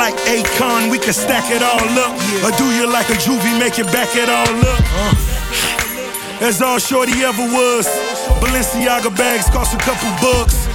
[0.00, 2.16] Like Akon, we can stack it all up.
[2.40, 4.80] Or do you like a juvie, make it back it all up?
[6.40, 7.84] That's all Shorty ever was.
[8.40, 10.69] Balenciaga bags cost a couple bucks.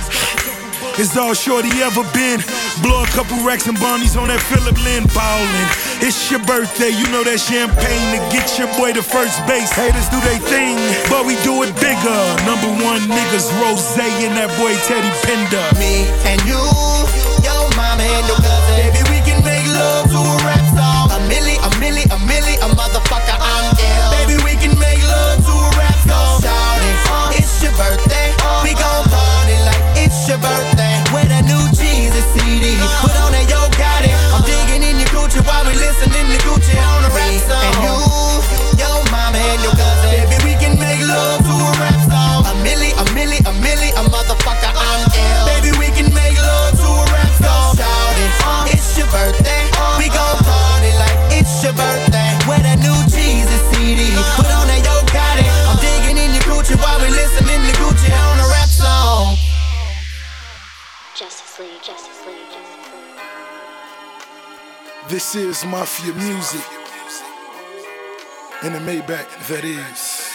[0.98, 2.39] It's all Shorty ever been.
[2.80, 5.68] Blow a couple racks and bonnies on that Phillip Lim ballin'.
[6.00, 9.76] It's your birthday, you know that champagne to get your boy to first base.
[9.76, 10.80] Haters do they thing,
[11.12, 12.22] but we do it bigger.
[12.48, 15.68] Number one niggas, Rose and that boy Teddy Pender.
[15.76, 16.64] Me and you,
[17.43, 18.55] your mama and your
[65.16, 66.66] This is Mafia Music.
[68.63, 70.28] In the Maybach, that is.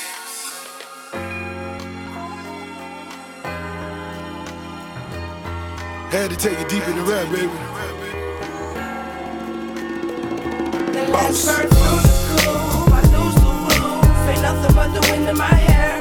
[6.11, 7.53] Had to take it deep in the rap, baby.
[11.13, 11.47] Boss.
[11.47, 11.63] I
[13.13, 13.51] lose the.
[14.31, 16.00] Ain't nothing but the wind in my hair.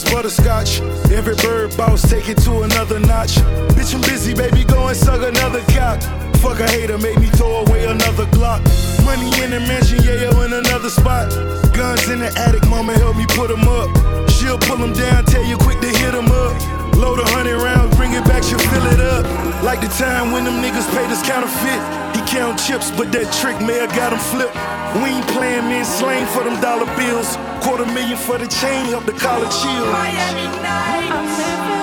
[0.00, 0.80] It's butterscotch.
[1.10, 3.36] Every bird boss take it to another notch.
[3.74, 6.27] Bitch, I'm busy, baby, go and suck another cock.
[6.42, 8.62] Fuck a hater, made me throw away another Glock.
[9.04, 11.28] Money in the mansion, yeah, yo, in another spot.
[11.74, 13.88] Guns in the attic, mama help me put 'em up.
[14.30, 16.54] She'll pull 'em down, tell you quick to hit 'em up.
[16.96, 19.24] Load a hundred rounds, bring it back, she'll fill it up.
[19.62, 21.82] Like the time when them niggas paid us counterfeit.
[22.14, 24.56] He count chips, but that trick may have got him flipped.
[25.02, 27.36] We ain't playing men slang for them dollar bills.
[27.62, 29.86] Quarter million for the chain, help the collar chill.
[29.90, 31.12] Miami nights.
[31.18, 31.80] I'm living,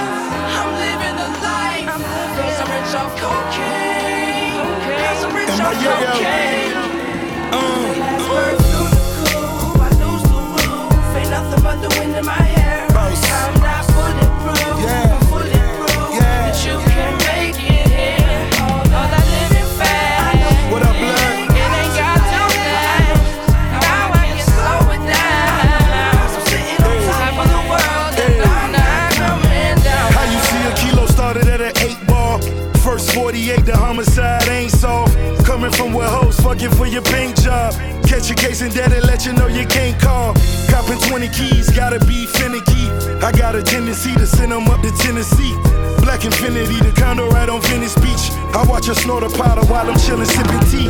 [0.59, 1.87] I'm living the life.
[1.91, 3.94] I'm rich off cocaine.
[5.47, 6.11] Cause I'm rich And my yo-yo.
[6.11, 6.73] cocaine.
[7.53, 7.57] Uh,
[8.01, 8.25] Last
[8.65, 9.81] through the coop.
[9.81, 11.15] I lose the roof.
[11.17, 12.87] Ain't nothing but the wind in my hair.
[12.89, 13.54] Boss.
[36.45, 37.73] Fucking for your paint job.
[38.05, 40.35] Catch a case and daddy let you know you can't call.
[40.69, 42.85] Copping 20 keys, gotta be finicky.
[43.25, 45.53] I got a tendency to send them up to Tennessee.
[46.05, 48.29] Black Infinity, the condo right on Venice Beach.
[48.53, 50.89] I watch her snort a powder while I'm chillin' sipping tea.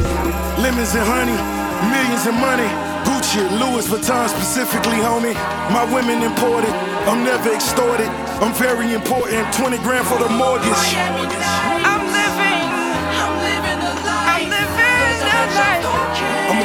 [0.59, 1.39] Lemons and honey,
[1.87, 2.67] millions of money.
[3.07, 5.35] Gucci, Louis Vuitton specifically, homie.
[5.71, 6.73] My women imported,
[7.07, 8.11] I'm never extorted.
[8.43, 11.94] I'm very important, 20 grand for the mortgage.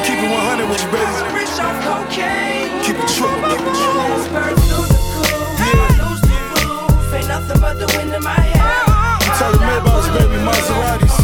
[0.05, 1.13] Keep it 100 with you, baby.
[1.35, 2.81] Rich off cocaine.
[2.85, 4.01] Keep it true, keep it true.
[4.01, 5.29] Last bird through the coop.
[5.61, 7.15] I lose the roof.
[7.15, 8.61] Ain't nothing but the wind in my hair.
[8.61, 11.17] I'm talking Maybachs, baby, Maseratis.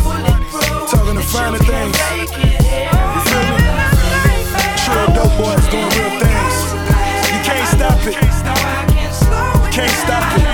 [0.91, 1.97] Talking the finer things.
[2.11, 3.61] You feel me?
[4.85, 6.57] True dope boys doing real things.
[7.33, 8.17] You can't stop it.
[8.17, 10.47] You can't stop it.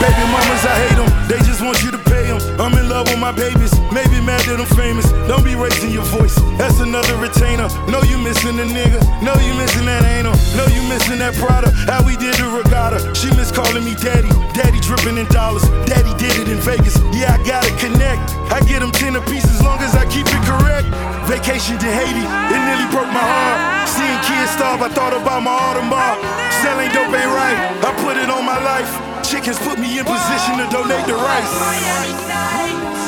[0.00, 1.10] Baby mamas, I hate them.
[1.28, 2.40] They just want you to pay them.
[2.58, 3.79] I'm in love with my babies.
[3.90, 5.10] Maybe mad that I'm famous.
[5.26, 6.38] Don't be raising your voice.
[6.54, 7.66] That's another retainer.
[7.90, 9.02] Know you missing the nigga.
[9.18, 10.34] Know you missing that anal.
[10.54, 11.74] Know you missing that Prada.
[11.90, 13.02] How we did the regatta.
[13.18, 14.30] She miss calling me daddy.
[14.54, 15.66] Daddy dripping in dollars.
[15.90, 16.94] Daddy did it in Vegas.
[17.10, 18.22] Yeah, I gotta connect.
[18.54, 20.86] I get them 10 a piece as long as I keep it correct.
[21.26, 22.22] Vacation to Haiti.
[22.22, 23.90] It nearly broke my heart.
[23.90, 26.22] Seeing kids starve, I thought about my Audemars.
[26.62, 27.58] Selling dope ain't right.
[27.82, 28.90] I put it on my life.
[29.26, 32.99] Chickens put me in position to donate the rice.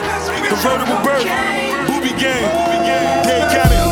[0.00, 1.26] Convertible bird,
[1.86, 2.42] booby gang,
[3.24, 3.83] Dade County,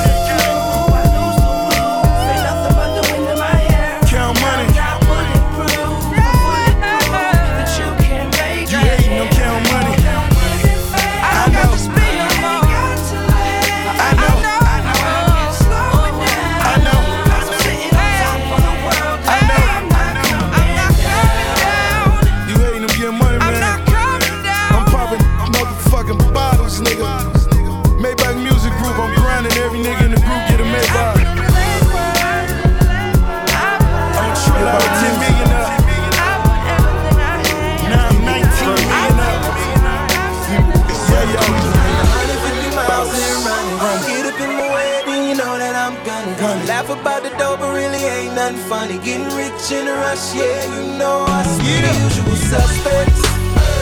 [48.43, 48.99] nothing funny.
[48.99, 51.59] Getting rich in a rush, yeah, you know us.
[51.59, 53.23] We the usual suspects.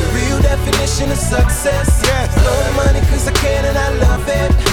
[0.01, 1.89] The real definition of success.
[2.03, 4.70] Throw the money cause I can and I love it.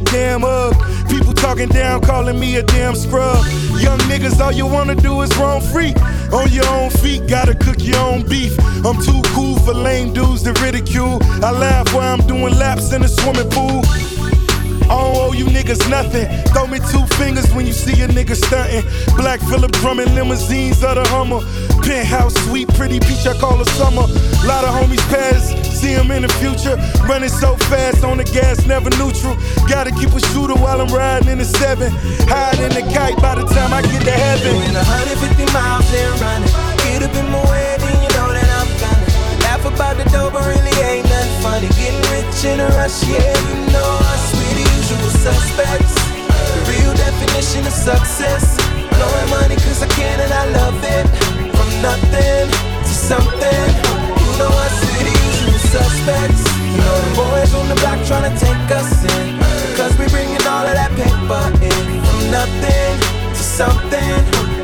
[0.00, 0.74] A damn hug.
[1.08, 3.44] People talking down, calling me a damn scrub.
[3.78, 5.94] Young niggas, all you wanna do is roam free.
[6.32, 8.58] On your own feet, gotta cook your own beef.
[8.84, 11.18] I'm too cool for lame dudes to ridicule.
[11.44, 13.82] I laugh while I'm doing laps in the swimming pool.
[14.90, 16.26] I don't owe you niggas nothing.
[16.52, 18.82] Throw me two fingers when you see a nigga stunting.
[19.16, 21.40] Black Philip Drummond limousines of the Hummer.
[21.82, 24.02] Penthouse sweet, pretty beach, I call her summer.
[24.46, 26.76] Lot of homies pass, see them in the future.
[27.08, 29.34] Running so fast on the gas, never neutral.
[29.64, 31.88] Gotta keep a shooter while I'm riding in the seven.
[32.28, 34.52] Hide in the kite by the time I get to heaven.
[34.60, 36.52] Doing 150 miles and running.
[36.84, 40.28] Get up in my way, then you know that I'm gonna laugh about the dough,
[40.28, 41.68] but really ain't nothing funny.
[41.80, 44.24] Getting rich in a rush, yeah, you know us.
[44.36, 45.96] We the usual suspects.
[46.28, 48.44] The real definition of success.
[48.92, 51.06] Blowing money cause I can and I love it.
[51.56, 53.68] From nothing to something.
[54.20, 54.69] You know usual
[55.70, 56.42] suspects.
[56.66, 59.38] You know the boys on the block trying to take us in.
[59.78, 61.86] Cause we bringing all of that paper in.
[62.02, 62.94] From nothing
[63.30, 64.14] to something.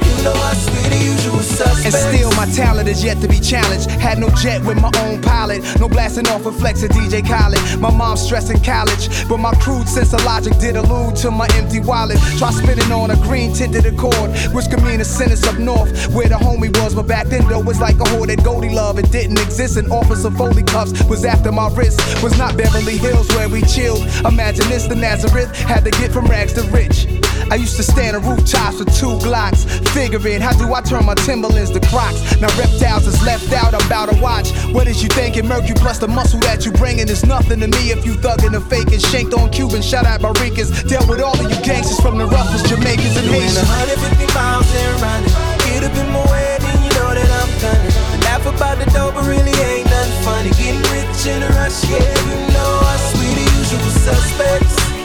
[0.03, 1.26] You know us, we the
[1.57, 1.95] suspects.
[1.95, 3.91] And still, my talent is yet to be challenged.
[3.91, 5.63] Had no jet with my own pilot.
[5.81, 7.81] No blasting off with Flex or DJ Khaled.
[7.81, 9.09] My mom's stressing college.
[9.29, 12.19] But my crude sense of logic did allude to my empty wallet.
[12.39, 16.29] Try spinning on a green tinted accord, which could mean a sentence up north where
[16.29, 16.95] the homie was.
[16.95, 18.99] But back then, though, was like a that Goldie love.
[18.99, 19.77] It didn't exist.
[19.77, 22.01] And Officer Foley cuffs was after my wrist.
[22.23, 24.03] Was not Beverly Hills where we chilled.
[24.25, 27.16] Imagine this, the Nazareth had to get from rags to rich.
[27.51, 31.15] I used to stand on rooftops with two Glocks, figuring how do I turn my
[31.15, 32.41] Timberlands to Crocs.
[32.41, 34.51] Now reptiles is left out, I'm about to watch.
[34.75, 35.47] What is you thinking?
[35.47, 38.65] Mercury plus the muscle that you bringing is nothing to me if you thuggin' and
[38.67, 38.99] faking.
[38.99, 40.89] Shanked on Cuban, shot at Barricas.
[40.89, 43.63] Dealt with all of you gangsters from the roughest Jamaicans and Haitians.
[43.63, 45.31] 150 miles and running.
[45.71, 47.95] Get up in my way, then you know that I'm gunning.
[48.27, 50.51] Laugh about the dope, but really ain't nothing funny.
[50.59, 53.15] Getting rich in a rush, yeah, you know us.
[53.15, 54.96] We the usual suspects.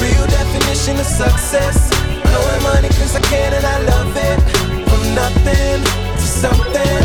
[0.00, 1.90] Real definition of success.
[2.22, 4.38] Blowing money cause I can and I love it.
[4.88, 5.78] From nothing
[6.16, 7.02] to something.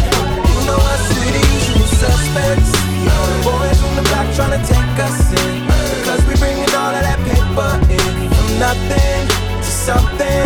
[0.50, 2.72] You know us, we the usual suspects.
[3.04, 5.68] The boys on the block trying to take us in.
[6.06, 8.30] Cause we bringing all of that paper in.
[8.30, 9.22] From nothing
[9.58, 10.46] to something.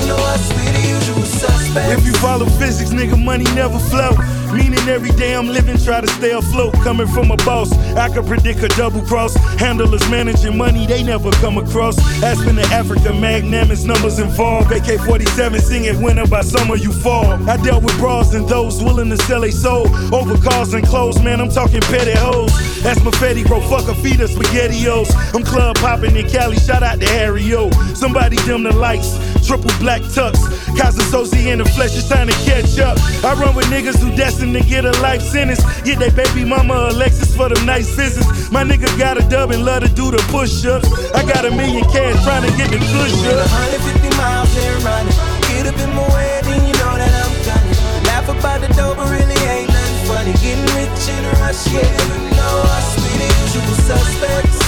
[0.00, 1.33] You know us, we the usual.
[1.76, 4.12] If you follow physics, nigga, money never flow.
[4.54, 6.74] Meaning every day I'm living, try to stay afloat.
[6.74, 9.34] Coming from a boss, I could predict a double cross.
[9.58, 11.98] Handlers managing money, they never come across.
[12.22, 14.70] Aspen to Africa, magnanimous numbers involved.
[14.70, 17.26] AK 47 singing winter by summer you fall.
[17.50, 19.88] I dealt with bras and those willing to sell a soul.
[20.14, 22.52] Over cars and clothes, man, I'm talking petty hoes.
[22.82, 25.10] That's my Fetty, bro, fuck a feed of spaghettios.
[25.34, 27.70] I'm club popping in Cali, shout out to Harry O.
[27.94, 30.32] Somebody dim the lights, triple black tux.
[30.74, 32.96] Keyser Söze in the flesh is trying to catch up.
[33.22, 35.60] I run with niggas who destined to get a life sentence.
[35.82, 38.50] Get they baby mama Alexis for them nice visits.
[38.50, 40.88] My nigga got a dub and love to do the push ups.
[41.14, 43.52] I got a million cash trying to get the push ups.
[43.52, 45.16] 150 miles and running.
[45.52, 47.78] Get up in my way, then you know that I'm gunning.
[48.08, 50.32] Laugh about the dope, but really ain't nothing funny.
[50.40, 52.96] Getting rich in a rush, yeah, you know us.
[52.96, 54.58] We the usual suspects.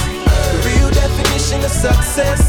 [0.53, 2.46] The real definition of success.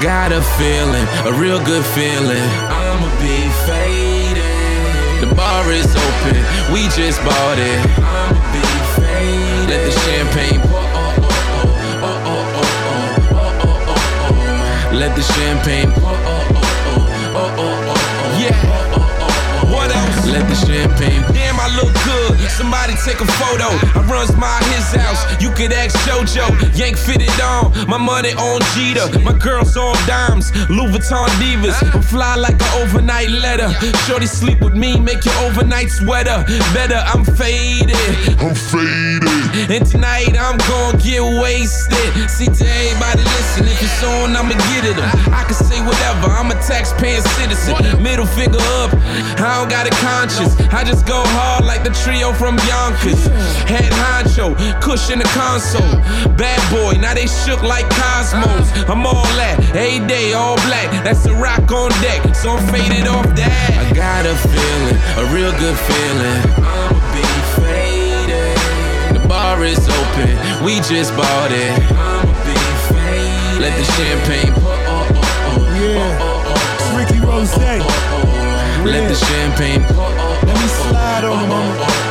[0.00, 2.48] got a feeling, a real good feeling.
[2.72, 4.40] I'ma be faded.
[5.20, 6.40] The bar is open,
[6.72, 7.80] we just bought it.
[8.00, 8.64] I'ma be
[8.96, 9.68] faded.
[9.68, 10.80] Let the champagne pour.
[14.96, 16.16] Let the champagne pour.
[18.40, 18.56] Yeah.
[19.70, 20.26] What else?
[20.26, 21.22] Let the champagne.
[21.34, 22.29] Damn, I look good.
[22.56, 23.68] Somebody take a photo.
[23.98, 25.22] I runs my his house.
[25.40, 26.76] You could ask JoJo.
[26.76, 27.72] Yank fitted on.
[27.88, 29.06] My money on Jeter.
[29.20, 30.52] My girls on dimes.
[30.68, 31.76] Louis Vuitton divas.
[31.94, 33.70] I'm fly like an overnight letter.
[34.06, 36.44] Shorty sleep with me, make your overnight sweater
[36.74, 37.00] better.
[37.06, 37.96] I'm faded.
[38.40, 39.70] I'm faded.
[39.70, 42.30] And tonight I'm gonna get wasted.
[42.30, 43.64] See to everybody listen.
[43.66, 44.98] If it's on, I'ma get it.
[44.98, 45.34] 'em.
[45.34, 46.28] I can say whatever.
[46.28, 48.02] I'm a taxpaying citizen.
[48.02, 48.90] Middle finger up.
[49.40, 50.54] I don't got a conscience.
[50.72, 53.26] I just go hard like the trio from Yonkers.
[53.68, 55.92] Head honcho, cushion the console.
[56.40, 58.64] Bad boy, now they shook like cosmos.
[58.88, 60.88] I'm all that, every day, all black.
[61.04, 63.52] That's the rock on deck, so I'm faded off that.
[63.76, 66.40] I got a feeling, a real good feeling.
[66.64, 67.28] I'ma be
[67.60, 68.56] faded.
[69.20, 70.32] The bar is open,
[70.64, 71.76] we just bought it.
[71.92, 72.56] I'ma be
[72.88, 73.60] faded.
[73.60, 74.72] Let the champagne pour.
[74.88, 76.80] Oh, oh, oh, Yeah.
[76.80, 77.52] It's Ricky Rose.
[78.88, 80.08] Let the champagne pour.
[80.48, 82.09] Let me slide on them, They go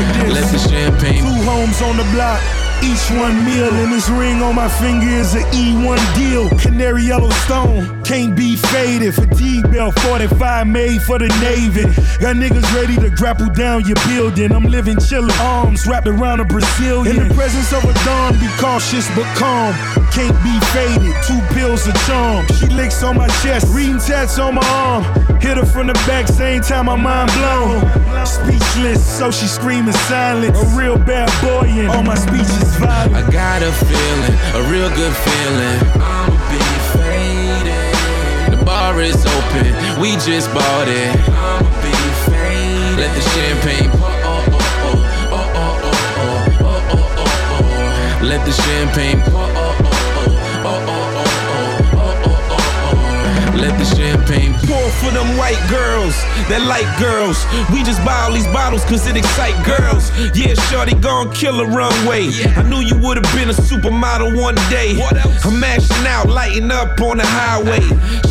[0.00, 0.34] like this.
[0.34, 2.40] Let the champagne Two homes on the block.
[2.82, 6.48] Each one meal, and this ring on my finger is an E1 deal.
[6.58, 9.14] Canary yellow stone, can't be faded.
[9.14, 11.82] Fatigue belt 45 made for the Navy.
[12.20, 14.50] Got niggas ready to grapple down your building.
[14.52, 17.20] I'm living chillin', arms wrapped around a Brazilian.
[17.20, 19.74] In the presence of a dawn, be cautious but calm
[20.10, 21.14] can't be faded.
[21.26, 22.46] Two pills of charm.
[22.58, 25.04] She licks on my chest, reading tats on my arm.
[25.40, 27.80] Hit her from the back, same time my mind blown.
[28.26, 30.54] Speechless, so she screaming silent.
[30.56, 33.14] A real bad boy, and all my speech is violent.
[33.14, 35.78] I got a feeling, a real good feeling.
[36.02, 36.60] I'm be
[36.92, 38.58] faded.
[38.58, 41.16] The bar is open, we just bought it.
[41.30, 41.94] I'm be
[42.28, 42.98] faded.
[42.98, 44.10] Let the champagne pour.
[48.22, 49.39] Let the champagne pour.
[54.70, 56.14] Whoa for them white girls
[56.48, 57.38] that like girls.
[57.72, 60.10] We just buy all these bottles cause it excite girls.
[60.34, 62.30] Yeah, shorty gon' kill a runway.
[62.56, 64.96] I knew you would've been a supermodel one day.
[65.44, 67.82] I'm mashing out, lighting up on the highway.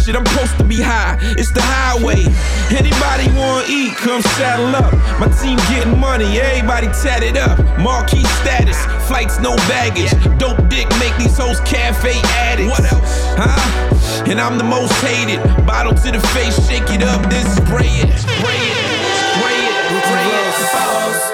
[0.02, 1.18] Shit, I'm supposed to be high.
[1.38, 2.26] It's the highway.
[2.74, 4.94] Anybody wanna eat, come saddle up.
[5.20, 7.60] My team getting money, everybody tatted up.
[7.80, 8.78] Marquee status,
[9.08, 10.12] flights no baggage.
[10.40, 12.72] Dope dick make these hoes cafe addicts.
[12.72, 13.14] What else?
[13.38, 14.26] Huh?
[14.30, 15.40] And I'm the most hated.
[15.66, 18.10] Bottle to the face, shake it up, then spray it.
[18.18, 18.90] Spray it.
[19.38, 19.80] Spray it.
[20.02, 20.40] Spray it.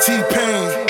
[0.05, 0.85] T-Pain.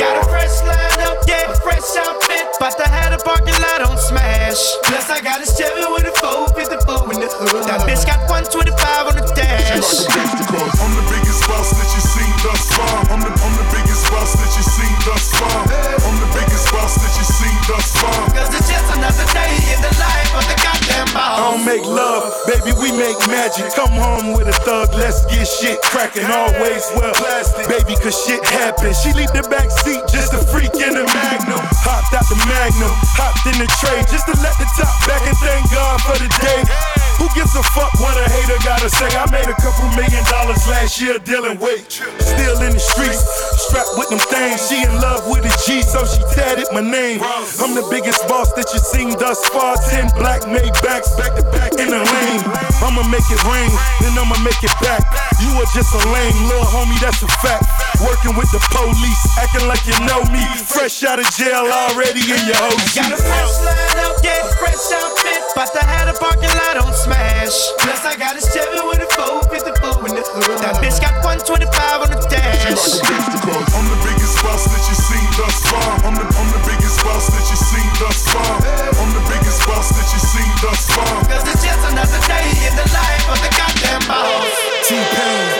[0.00, 2.42] Got a fresh line up, yeah, fresh outfit.
[2.58, 4.58] But I had a parking lot on smash.
[4.82, 7.70] Plus, I got a Chevy with a 454 in the hood.
[7.70, 8.74] That bitch got 125
[9.06, 9.70] on the dash.
[9.70, 12.98] I'm the biggest boss that you've seen thus far.
[13.14, 15.60] I'm the, I'm the biggest boss that you've seen thus far.
[16.02, 18.20] I'm the biggest boss that you've seen thus far.
[18.34, 20.79] Cause it's just another day in the life of the goddamn boss.
[21.14, 23.74] I don't make love, baby, we make magic.
[23.74, 26.24] Come home with a thug, let's get shit cracking.
[26.24, 29.00] Always well plastic, baby, cause shit happens.
[29.02, 31.62] She leave the back seat just a freak in the magnum.
[31.82, 35.36] Hopped out the magnum, hopped in the tray just to let the top back and
[35.38, 37.09] thank God for the day.
[37.20, 39.12] Who gives a fuck what a hater gotta say?
[39.12, 41.84] I made a couple million dollars last year dealing weight.
[41.92, 43.20] Still in the streets,
[43.68, 44.64] strapped with them things.
[44.64, 47.20] She in love with a G, so she tatted my name.
[47.60, 49.76] I'm the biggest boss that you seen thus far.
[49.92, 52.42] Ten black made backs back to back in the lane.
[52.80, 53.68] I'ma make it rain,
[54.00, 55.04] then I'ma make it back.
[55.44, 57.68] You are just a lame little homie, that's a fact.
[58.00, 60.40] Working with the police, acting like you know me.
[60.72, 62.96] Fresh out of jail, already in your OG.
[62.96, 65.44] Got a fresh line up, yeah, fresh outfit.
[65.52, 67.58] But I had a parking lot on smash.
[67.82, 70.62] Plus, I got a Chevy with a 454 in the hood.
[70.62, 72.70] That bitch got 125 on the dash.
[72.70, 75.90] I'm the biggest boss that you've seen thus far.
[76.06, 78.54] I'm the, I'm the biggest boss that you've seen thus far.
[78.94, 81.14] I'm the biggest boss that you've seen thus far.
[81.26, 84.54] Cause it's just another day in the life of the goddamn boss.
[84.86, 85.50] T-Pain.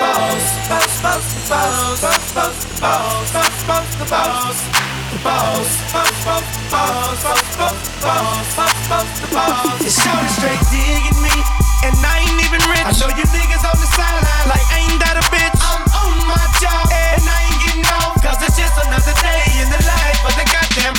[0.00, 4.93] Boss, boss, boss, boss, boss, boss, boss, boss, boss, the boss.
[5.24, 9.80] The boss, boss, boss, boss, boss, boss, boss, boss, boss, the boss.
[9.80, 11.32] It's shouting straight digging me,
[11.80, 12.84] and I ain't even rich.
[12.84, 15.56] I know you niggas on the sideline like ain't that a bitch.
[15.64, 18.20] I'm on my job, and I ain't getting off.
[18.20, 20.13] Cause it's just another day in the life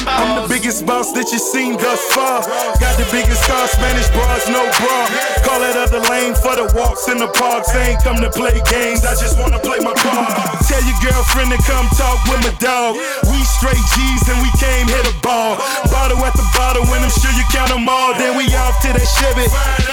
[0.06, 2.45] I'm the biggest boss that you seen thus far.
[2.77, 4.97] Got the biggest car, Spanish bras, no bra.
[5.41, 7.73] Call that other lane for the walks in the parks.
[7.73, 10.30] I ain't come to play games, I just wanna play my part.
[10.69, 12.97] Tell your girlfriend to come talk with my dog.
[13.30, 15.57] We straight G's and we came hit a ball.
[15.89, 18.14] Bottle at the bottle, and I'm sure you count them all.
[18.18, 19.49] Then we off to that Chevy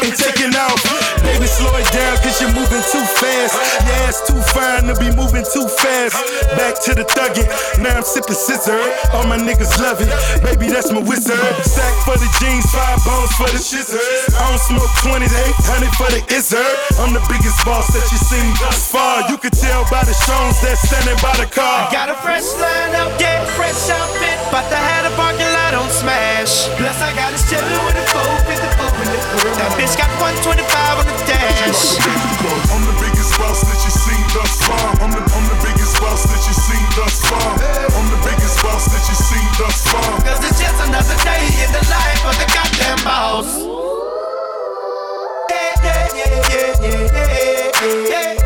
[0.06, 0.80] and taking off.
[1.24, 3.56] Baby, slow it down, cause you're moving too fast.
[3.88, 6.16] Yeah, it's too fine to be moving too fast.
[6.56, 7.48] Back to the thuggin',
[7.80, 8.80] now I'm sipping scissor.
[9.22, 10.10] All my niggas love it.
[10.42, 11.38] Baby, that's my a wizard.
[11.62, 14.02] Stack for the jeans, five bones for the shizzard.
[14.34, 16.58] I don't smoke 20 to 800 for the izzard.
[16.98, 19.30] I'm the biggest boss that you seen thus far.
[19.30, 21.86] You can tell by the shows that's standing by the car.
[21.94, 24.38] Got a fresh line lineup, yeah, fresh outfit.
[24.50, 26.66] But I had a parking lot on smash.
[26.74, 29.22] Plus, I got a Chevy with a 454 in it.
[29.54, 31.94] That bitch got 125 on the dash.
[32.74, 34.86] I'm the biggest boss that you seen thus far.
[34.98, 37.81] I'm the, I'm the biggest boss that you seen thus far.
[39.52, 40.20] That you seen thus far.
[40.22, 43.48] Cause it's just another day in the life of the goddamn boss.
[45.50, 47.10] Yeah, yeah, yeah, yeah, yeah,
[47.82, 48.08] yeah.
[48.08, 48.41] Yeah,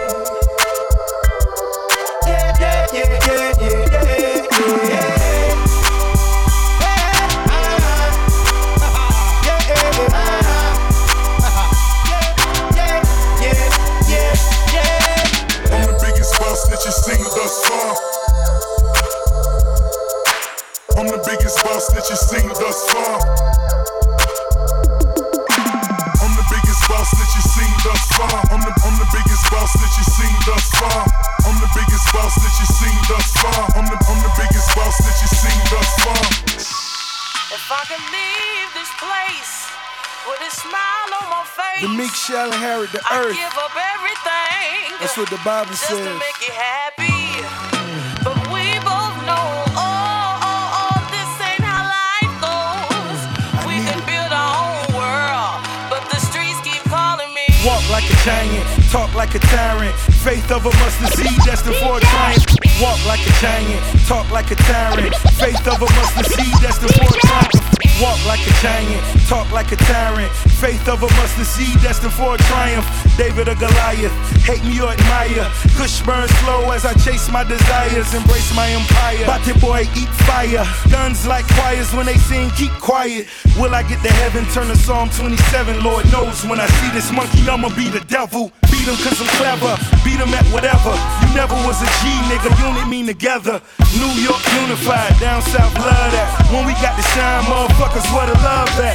[55.88, 57.46] but the streets keep calling me.
[57.64, 59.96] Walk like a giant, talk like a tyrant.
[60.20, 62.44] Faith of a mustard seed destined for a triumph.
[62.82, 65.14] Walk like a giant, talk like a tyrant.
[65.40, 67.75] Faith of a mustard seed destined for a triumph.
[68.00, 70.30] Walk like a giant, talk like a tyrant.
[70.60, 72.84] Faith of a mustard seed destined for a triumph.
[73.16, 74.12] David or Goliath,
[74.44, 75.48] hate me or admire.
[75.76, 79.24] Kush burn slow as I chase my desires, embrace my empire.
[79.24, 80.66] Bate boy, eat fire.
[80.90, 83.28] Guns like choirs when they sing, keep quiet.
[83.56, 84.44] Will I get to heaven?
[84.52, 85.82] Turn to Psalm 27.
[85.82, 88.52] Lord knows when I see this monkey, I'ma be the devil.
[88.86, 89.74] Beat cause I'm clever,
[90.06, 90.94] beat him at whatever.
[91.26, 93.58] You never was a G, nigga, unit mean together.
[93.98, 96.30] New York unified, down south love that.
[96.54, 98.94] When we got to shine, motherfuckers, where the love at?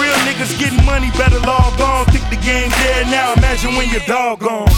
[0.00, 2.08] Real niggas getting money, better log on.
[2.16, 4.72] Think the game dead now, imagine when your dog gone.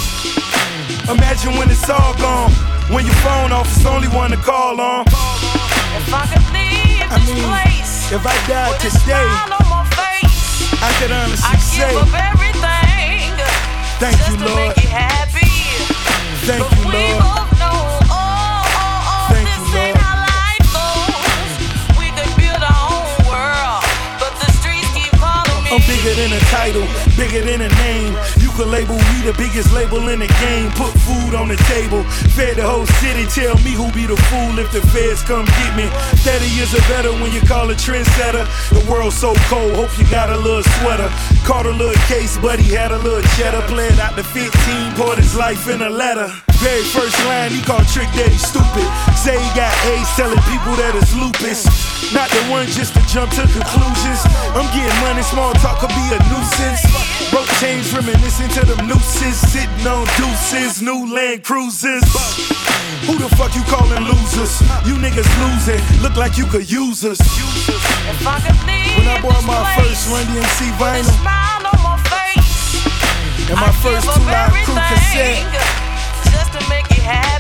[1.06, 2.51] Imagine when it's all gone.
[2.90, 5.06] When your phone off, it's only one to call on.
[5.06, 9.66] If I could leave I this mean, place if I died a today, smile on
[9.70, 12.47] my face, I could honestly I'd say.
[13.98, 14.56] Thank just you, to Lord.
[14.68, 15.50] make you happy.
[16.46, 17.18] Thank but you, we Lord.
[17.18, 20.06] both know, oh, oh, oh, Thank this you, ain't Lord.
[20.06, 21.52] how life goes.
[21.98, 23.82] We could build our own world,
[24.22, 25.70] but the streets keep calling me.
[25.74, 26.86] I'm bigger than a title,
[27.18, 28.14] bigger than a name.
[28.59, 30.66] Can label we the biggest label in the game.
[30.74, 32.02] Put food on the table,
[32.35, 33.22] fed the whole city.
[33.30, 35.86] Tell me who be the fool if the feds come get me.
[36.26, 38.43] 30 years are better when you call a trendsetter.
[38.74, 41.06] The world's so cold, hope you got a little sweater.
[41.47, 43.62] Caught a little case, but he had a little cheddar.
[43.70, 44.51] Played out the 15,
[44.98, 46.26] poured his life in a letter.
[46.59, 48.90] Very first line, he called Trick Daddy stupid.
[49.14, 51.97] Say he got AIDS, telling people that it's lupus.
[52.12, 54.24] Not the one just to jump to conclusions.
[54.56, 56.80] I'm getting money, small talk could be a nuisance.
[57.30, 59.36] Broke chains reminiscing to them nooses.
[59.36, 62.05] Sitting on deuces, new land cruises.
[63.05, 64.60] Who the fuck you calling losers?
[64.89, 67.20] You niggas losing, look like you could use us.
[67.20, 73.51] If I could leave When I bought my place first Run DMC vinyl my face,
[73.51, 75.44] and my I'd first two live crew cassette,
[76.32, 77.38] just to make you happy.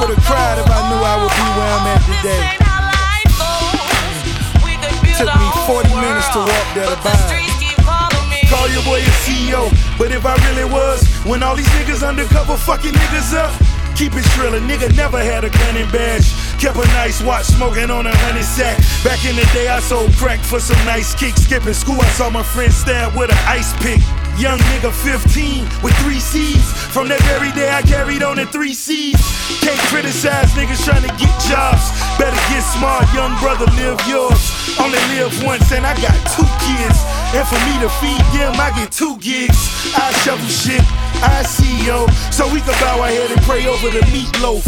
[0.00, 2.56] I would've cried if I knew I would be where I'm at today.
[2.56, 4.64] ain't how life goes.
[4.64, 7.28] We could build Took me 40 minutes to walk there to but buy it.
[7.28, 8.40] streets keep calling me.
[8.48, 9.68] Call your boy a CEO,
[10.00, 13.52] but if I really was, when all these niggas undercover fucking niggas up,
[13.92, 14.56] keep it trill.
[14.56, 16.32] A nigga never had a gun and badge.
[16.56, 18.80] Kept a nice watch, smoking on a honey sack.
[19.04, 21.44] Back in the day, I sold crack for some nice kicks.
[21.44, 24.00] Skipping school, I saw my friend stab with an ice pick.
[24.40, 26.64] Young nigga 15 with three C's.
[26.96, 29.20] From that very day, I carried on in three C's.
[29.60, 31.92] Can't criticize niggas trying to get jobs.
[32.16, 34.40] Better get smart, young brother, live yours.
[34.80, 36.96] Only live once, and I got two kids.
[37.36, 39.60] And for me to feed them, I get two gigs.
[39.92, 40.80] I shovel shit,
[41.20, 42.08] I CEO.
[42.32, 44.64] So we can bow our head and pray over the meatloaf.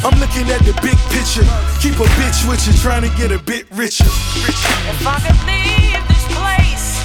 [0.00, 1.44] I'm looking at the big picture.
[1.84, 4.08] Keep a bitch with you, trying to get a bit richer.
[4.08, 7.04] If I could leave this place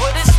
[0.00, 0.35] with a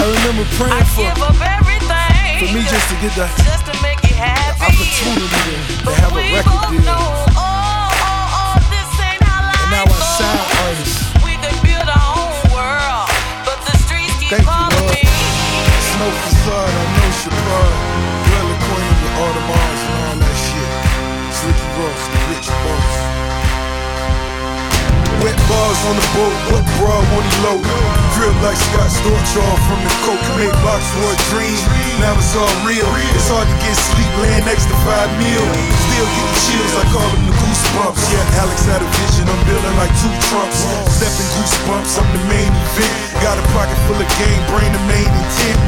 [0.00, 3.68] I remember praying I'd for, give up everything for me just to get the just
[3.68, 4.64] to make you happy.
[4.64, 6.88] opportunity to, to have a record deal.
[6.88, 7.04] know,
[7.36, 11.04] oh, oh, oh, this ain't how life And now I sign artists.
[11.20, 13.12] We could build our own world,
[13.44, 14.96] but the streets keep Thank you, calling Lord.
[14.96, 15.04] me.
[15.04, 17.76] Smoke facade, I know Shabbat.
[18.24, 20.70] Dwelling queen with all the bars and all that shit.
[21.28, 23.19] Slicky Ross, the rich boss.
[25.20, 27.60] On the boat, what broad when he low?
[28.16, 31.60] Drip like Scott Storch off from the coke, made box for a dream.
[32.00, 32.86] Now it's all real.
[33.12, 35.44] It's hard to get sleep laying next to five mil.
[35.44, 38.02] Still get the chills, I call them the goosebumps.
[38.14, 40.62] Yeah, Alex had a vision, I'm building like two trumps.
[40.94, 42.94] Stepping goosebumps, I'm the main event.
[43.18, 45.58] Got a pocket full of game, brain the main intent.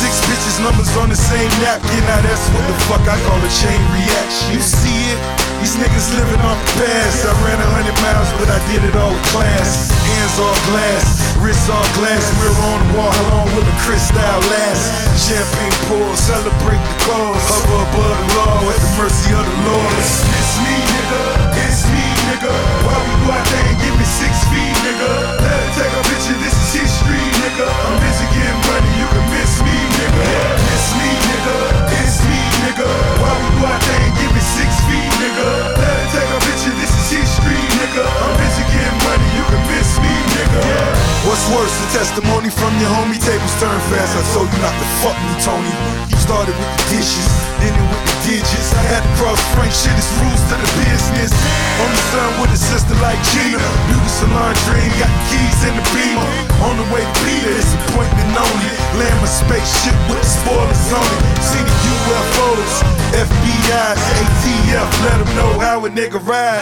[0.00, 2.00] Six bitches, numbers on the same napkin.
[2.08, 4.56] Now that's what the fuck I call a chain reaction.
[4.56, 5.20] You see it?
[5.60, 7.24] These niggas living off the past.
[7.24, 9.92] I ran a hundred miles, but I did it all with class.
[9.92, 11.04] Hands all glass,
[11.40, 12.20] wrists all glass.
[12.40, 14.84] We're on the wall, how long will the crystal last?
[15.16, 17.44] Champagne pour, celebrate the cause.
[17.48, 19.96] Hover above the law, at the mercy of the Lord.
[20.04, 21.22] It's me, nigga.
[21.66, 22.54] It's me, nigga.
[22.86, 25.10] Why we go out there and give me six feet, nigga?
[25.42, 27.66] Let her take a picture, this is history, nigga.
[27.66, 30.26] I'm busy getting money, you can miss me, nigga.
[30.70, 31.56] Miss me, nigga.
[31.98, 32.88] It's me, nigga.
[33.20, 35.48] Why we go out there and give me six feet, nigga?
[35.80, 38.04] Let her take a picture, this is history, nigga.
[38.06, 40.83] I'm busy getting money, you can miss me, nigga.
[41.24, 44.12] What's worse, the testimony from your homie tables turn fast.
[44.12, 45.72] I told you not to fuck me, Tony.
[46.12, 47.28] You started with the dishes,
[47.64, 48.70] then it with the digits.
[48.76, 51.32] I had to cross Frank shit, it's rules to the business.
[51.80, 53.56] Only son with a sister like Gina.
[53.88, 56.28] Beauty salon dream, got the keys in the beamer.
[56.60, 58.68] On the way to Peter, it's appointment only.
[59.00, 61.20] Land my spaceship with the spoilers on it.
[61.40, 62.72] See the UFOs,
[63.16, 66.60] FBI's, ATF, let them know how a nigga ride.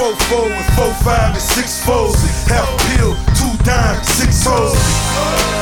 [0.00, 2.16] Four four and four five and six fours.
[2.48, 3.12] Half pill,
[3.62, 4.74] two dimes, six hoes.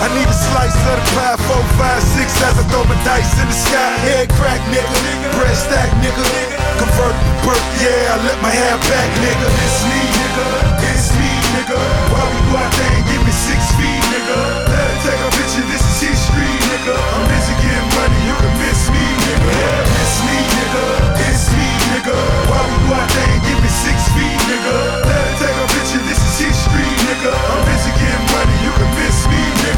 [0.01, 3.29] I need a slice of the pie, four, five, six as I throw my dice
[3.37, 3.93] in the sky.
[4.09, 4.97] Head crack, nigga.
[5.37, 6.25] Bread stack, nigga.
[6.81, 9.49] Convertible perk, yeah, I let my hair back, nigga.
[9.49, 10.45] It's me, nigga.
[10.89, 11.77] It's me, nigga.
[12.09, 14.39] Why we go out there and give me six feet, nigga?
[14.73, 16.97] Let her take a picture, this is history, nigga.
[16.97, 19.53] I'm busy getting money, you can miss me, nigga.
[20.01, 20.85] It's me, nigga.
[21.29, 22.17] It's me, nigga.
[22.49, 24.77] Why we go out there and give me six feet, nigga?
[25.05, 27.33] Let her take a picture, this is history, nigga.
[27.37, 27.70] I'm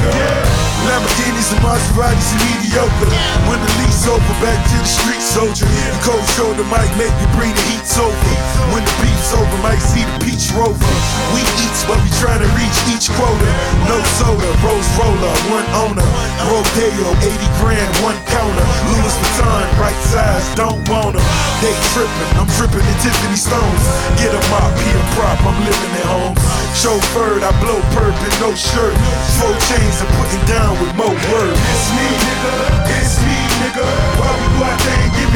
[0.02, 0.51] nigga.
[0.86, 3.12] Lamborghinis and Maseratis are mediocre.
[3.46, 5.66] When the lease over, back to the street soldier.
[5.66, 8.32] The cold shoulder might make me bring the heats over.
[8.74, 10.92] When the beef's over, might see the peach rover.
[11.30, 13.50] We eats, but we trying to reach each quota.
[13.86, 16.08] No soda, rose roller, one owner.
[16.50, 18.66] Rodeo, 80 grand, one counter.
[18.90, 21.24] Louis Vuitton, right size, don't want 'em.
[21.62, 23.84] They tripping, I'm tripping in Tiffany stones.
[24.18, 26.34] Get a mop, here a prop, I'm living at home.
[26.74, 28.94] Chauffeured, I blow and no shirt.
[29.38, 31.58] Four chains and putting down with more words.
[31.72, 32.54] It's me, nigga.
[32.96, 33.86] It's me, nigga.
[34.18, 35.31] Why we out there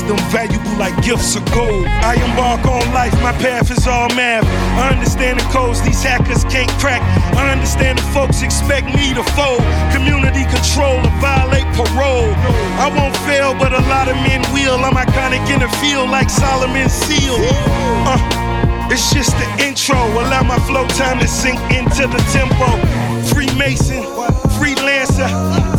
[0.00, 1.84] wisdom, valuable like gifts of gold.
[1.86, 4.44] I embark on life, my path is all math.
[4.78, 7.02] I understand the codes these hackers can't crack.
[7.36, 9.60] I understand the folks expect me to fold.
[9.92, 12.32] Community control or violate parole.
[12.80, 14.78] I won't fail, but a lot of men will.
[14.84, 17.36] I'm iconic in the field like Solomon's seal.
[18.06, 19.96] Uh, it's just the intro.
[19.96, 22.68] Allow my flow time to sink into the tempo.
[23.34, 24.02] Freemason,
[24.56, 25.28] freelancer,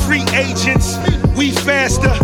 [0.06, 0.98] free agents.
[1.36, 2.21] We faster.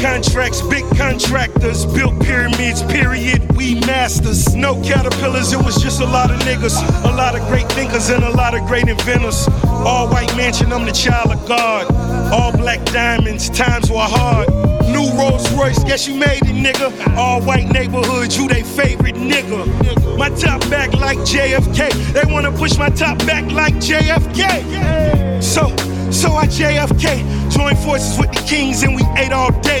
[0.00, 1.84] Contracts, big contractors.
[1.84, 3.54] Built pyramids, period.
[3.54, 4.54] We masters.
[4.54, 6.76] No caterpillars, it was just a lot of niggas.
[7.04, 9.46] A lot of great thinkers and a lot of great inventors.
[9.64, 11.92] All white mansion, I'm the child of God.
[12.32, 14.48] All black diamonds, times were hard.
[14.88, 17.16] New Rolls Royce, guess you made it, nigga.
[17.16, 20.16] All white neighborhood, you they favorite nigga.
[20.16, 22.12] My top back like JFK.
[22.12, 25.42] They wanna push my top back like JFK.
[25.42, 25.68] So,
[26.12, 27.22] so I JFK.
[27.50, 29.80] joined forces with the kings and we ate all day.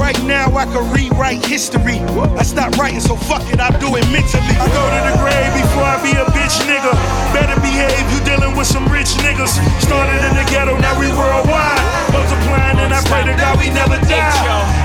[0.00, 2.00] Right now I can rewrite history.
[2.34, 4.56] I stopped writing, so fuck it, I do it mentally.
[4.58, 6.90] I go to the grave before I be a bitch nigga.
[7.36, 9.54] Better behave, you dealing with some rich niggas.
[9.78, 11.78] Started in the ghetto, now we worldwide.
[12.10, 14.34] Multiplying and I pray to God we never die.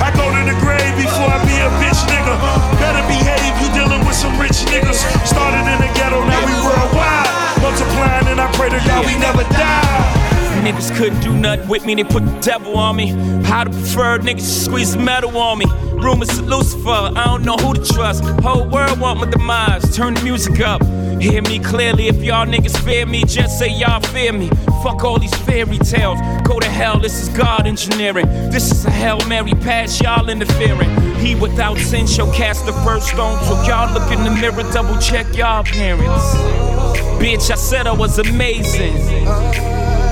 [0.04, 2.36] I go to the grave before I be a bitch nigga.
[2.78, 5.00] Better behave, you dealing with some rich niggas.
[5.26, 7.25] Started in the ghetto, now we worldwide
[7.66, 10.22] multiplying, and I pray to God we never die.
[10.62, 13.08] Niggas couldn't do nothing with me, they put the devil on me.
[13.44, 15.66] How to prefer niggas squeeze metal on me.
[15.94, 18.24] Rumors of Lucifer, I don't know who to trust.
[18.46, 20.82] Whole world want my demise, turn the music up.
[21.22, 24.50] Hear me clearly, if y'all niggas fear me, just say y'all fear me.
[24.84, 28.28] Fuck all these fairy tales, go to hell, this is God engineering.
[28.52, 30.92] This is a Hail Mary pass, y'all interfering.
[31.18, 35.00] He without sin shall cast the first stone, so y'all look in the mirror, double
[35.00, 36.75] check y'all parents.
[37.20, 38.96] Bitch, I said I was amazing.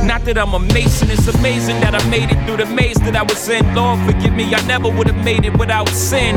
[0.04, 3.16] Not that I'm a mason, it's amazing that I made it through the maze that
[3.16, 3.64] I was in.
[3.74, 6.36] Lord, forgive me, I never would have made it without sin.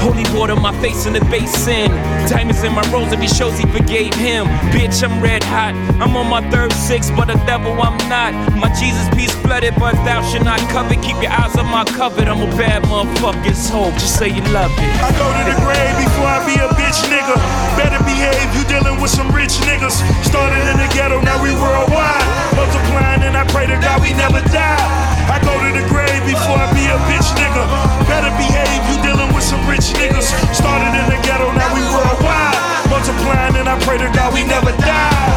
[0.00, 1.92] Holy water, my face in the basin.
[2.26, 4.46] Diamonds in my rose if he shows he forgave him.
[4.72, 5.76] Bitch, I'm red hot.
[6.00, 8.32] I'm on my third six, but a devil I'm not.
[8.56, 10.98] My Jesus peace flooded, but thou should not covet.
[11.04, 12.26] Keep your eyes on my covet.
[12.26, 14.92] I'm a bad motherfucker's so just say you love it.
[15.04, 17.36] I go to the grave before I be a bitch nigga.
[17.76, 20.00] Better behave, you dealing with some rich niggas.
[20.24, 22.26] Started in the ghetto, now we worldwide.
[22.58, 24.86] Multiplying mind, and I pray to God we never die.
[25.26, 27.64] I go to the grave before I be a bitch nigga.
[28.06, 30.30] Better behave, you dealing with some rich niggas.
[30.54, 32.54] Started in the ghetto, now we worldwide.
[32.92, 35.28] Multiplying, and I pray to God we never die.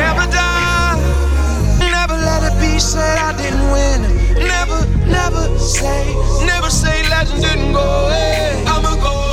[0.00, 0.96] Never die.
[1.92, 4.00] Never let it be said I didn't win.
[4.40, 6.02] Never, never say,
[6.46, 8.64] never say legend didn't go away.
[8.66, 9.29] I'ma go.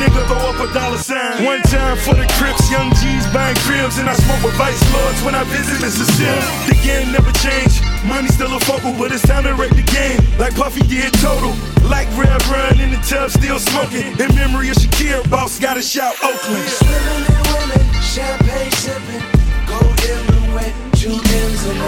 [0.00, 1.44] nigga throw up a dollar sign.
[1.44, 5.20] One time for the Crips, young G's buying cribs, and I smoke with Vice Lords
[5.22, 6.08] when I visit Mr.
[6.16, 6.46] Sims.
[6.64, 10.18] The game never changed, money still a focal, but it's time to rate the game.
[10.40, 11.52] Like Puffy did total,
[11.84, 14.16] like Rev Run in the tub, still smoking.
[14.16, 16.64] In memory of Shakir, boss got a shout Oakland.
[16.64, 19.24] Swimming in women, champagne sipping,
[19.68, 21.80] gold dealing with two M's and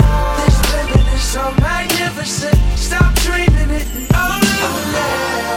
[0.44, 5.51] This living is so magnificent, stop dreaming it and own it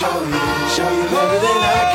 [0.00, 0.32] show you,
[0.70, 1.04] show you
[1.44, 1.89] than I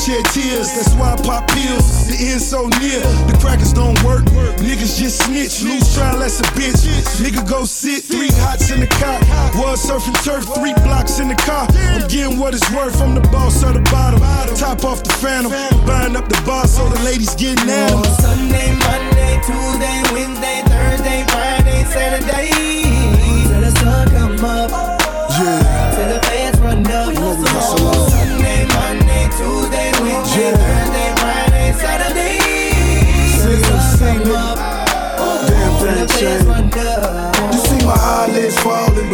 [0.00, 0.72] shed tears.
[0.72, 2.08] That's why I pop pills.
[2.08, 4.24] The end so near, the crackers don't work.
[4.64, 6.88] Niggas just snitch, lose trial, that's a bitch.
[7.20, 9.20] Nigga go sit, three hots in the cot.
[9.56, 11.68] Was surfing turf, three blocks in the car.
[11.76, 14.20] I'm getting what it's worth, I'm the boss of the bottom.
[14.56, 15.52] Top off the phantom,
[15.84, 18.04] buying up the bar so the ladies getting at 'em.
[18.20, 22.89] Sunday, Monday, Tuesday, Wednesday, Thursday, Friday, Saturday.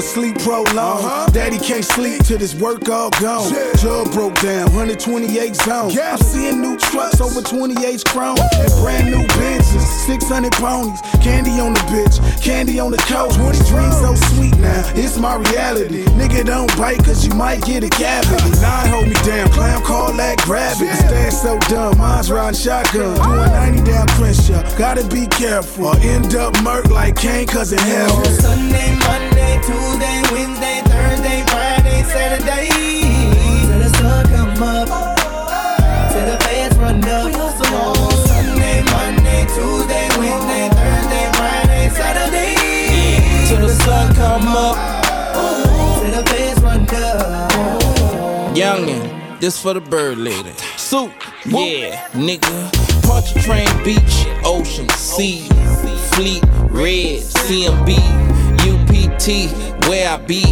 [0.07, 1.16] Sleep prolonged.
[1.37, 3.53] Daddy can't sleep till this work all gone.
[3.77, 5.99] Jug broke down, 128 zones.
[5.99, 8.39] I'm seeing new trucks over 28 chrome.
[8.57, 10.99] And brand new Benzes, 600 ponies.
[11.23, 13.35] Candy on the bitch, candy on the coach.
[13.35, 16.05] 20 dreams so sweet now, it's my reality.
[16.17, 18.51] Nigga don't bite cause you might get a cavity.
[18.63, 20.91] Nine hold me down, clown call that gravity.
[20.95, 23.15] Stand so dumb, mine's riding shotgun.
[23.15, 25.89] Doing 90 down Crenshaw, gotta be careful.
[25.89, 28.25] Or end up murk like Kane cause it hell.
[28.25, 32.69] Sunday, Monday, Tuesday, Wednesday, Thursday, Friday, Saturday.
[33.67, 34.89] Till the sun come up.
[36.13, 37.33] Till the feds run up.
[38.27, 42.55] Sunday, Monday, Tuesday, Wednesday, Thursday, Friday, Saturday.
[43.49, 44.77] Till the sun come up.
[46.01, 48.57] Till the feds run up.
[48.57, 50.53] Youngin', this for the bird lady.
[50.77, 51.13] Soup,
[51.45, 52.71] yeah, nigga.
[53.03, 55.43] Punch train, beach, ocean, sea,
[56.13, 57.91] fleet, red, CMB,
[58.71, 60.43] UPT, where I be,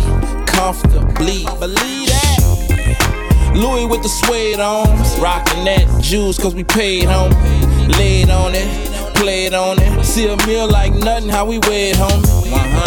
[0.55, 1.45] comfortably.
[1.59, 3.53] Believe that.
[3.55, 4.87] Louis with the suede on,
[5.23, 7.33] rockin' that juice cause we paid home.
[7.99, 10.05] Laid on it, played on it.
[10.05, 12.23] See a meal like nothing, how we weighed home.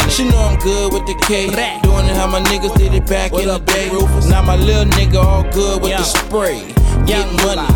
[0.10, 1.48] She know I'm good with the K.
[1.84, 3.89] Doing it how my niggas did it back in the day.
[4.30, 6.73] Now my little nigga all good with the spray.
[7.06, 7.68] Getting money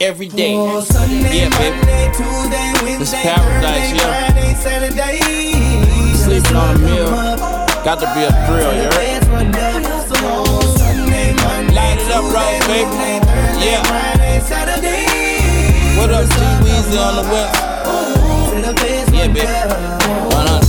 [0.00, 0.54] every day.
[0.54, 1.94] Yeah, baby.
[2.16, 4.32] Tuesday, This Wednesday, paradise, Thursday, yeah.
[4.32, 6.14] Friday, Saturday.
[6.16, 7.53] Sleeping on a meal.
[7.84, 8.94] Got to be a thrill, you heard?
[11.74, 13.20] Light it up, Rose, baby.
[13.60, 13.82] Yeah.
[15.98, 16.34] What up, T
[16.64, 17.60] Weezy on the west?
[19.12, 20.63] Yeah, baby.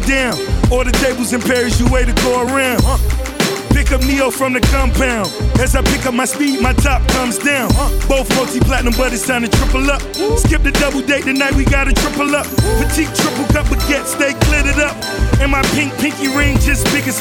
[0.00, 0.72] Going down.
[0.72, 2.80] Order tables in Paris, you way to go around.
[3.70, 5.28] Pick up Neo from the compound.
[5.60, 7.68] As I pick up my speed, my top comes down.
[8.08, 10.02] Both multi platinum, but it's time to triple up.
[10.38, 12.46] Skip the double date tonight, we gotta triple up.
[12.78, 14.96] Petite triple cup baguette, stay glittered up.
[15.40, 17.20] And my pink pinky ring just big as.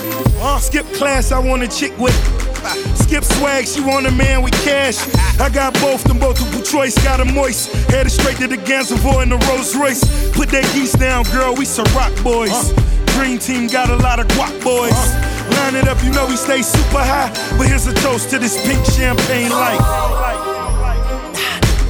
[0.64, 2.16] Skip class, I want a chick with.
[2.64, 4.98] Uh, skip swag, she want a man with cash.
[5.40, 7.72] I got both, them the multiple choice, got a moist.
[7.90, 10.04] Headed straight to the Gansevoort in the Rolls Royce.
[10.36, 12.52] Put that geese down, girl, we some rock boys.
[12.52, 12.74] Uh.
[13.16, 14.92] Dream team got a lot of guac boys.
[14.92, 15.56] Uh.
[15.56, 17.32] Line it up, you know we stay super high.
[17.58, 19.80] But here's a toast to this pink champagne light.
[19.80, 20.30] Uh.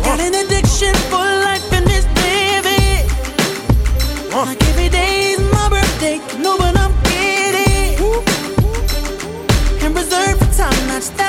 [0.03, 3.05] Got an addiction for life in this baby.
[4.29, 7.97] Like every day's my birthday, no, but I'm kidding.
[9.83, 11.28] And reserved for time, that's that's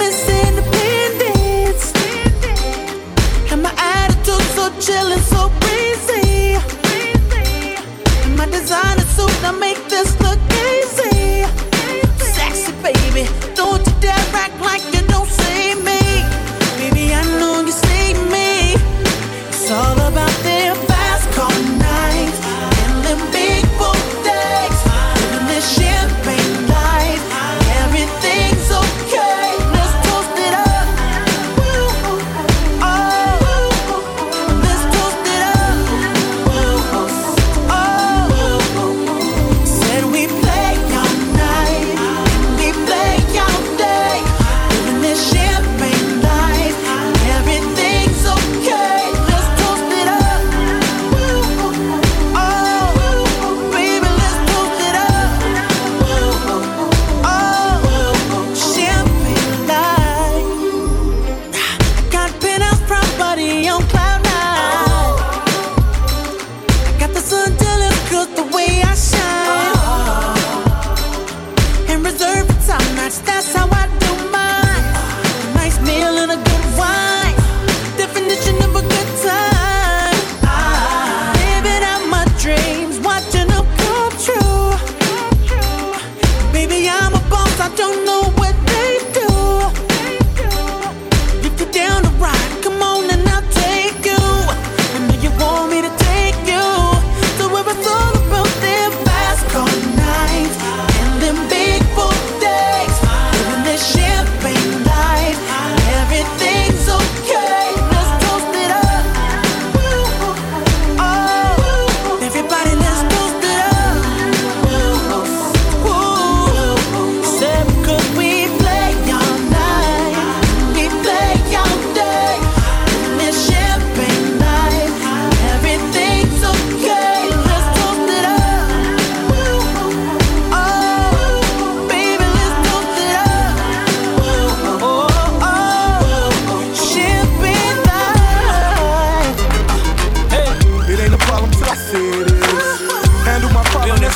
[0.00, 0.28] Miss
[3.52, 6.56] And my attitude so chill and so breezy.
[8.24, 9.79] And my designer suit, I make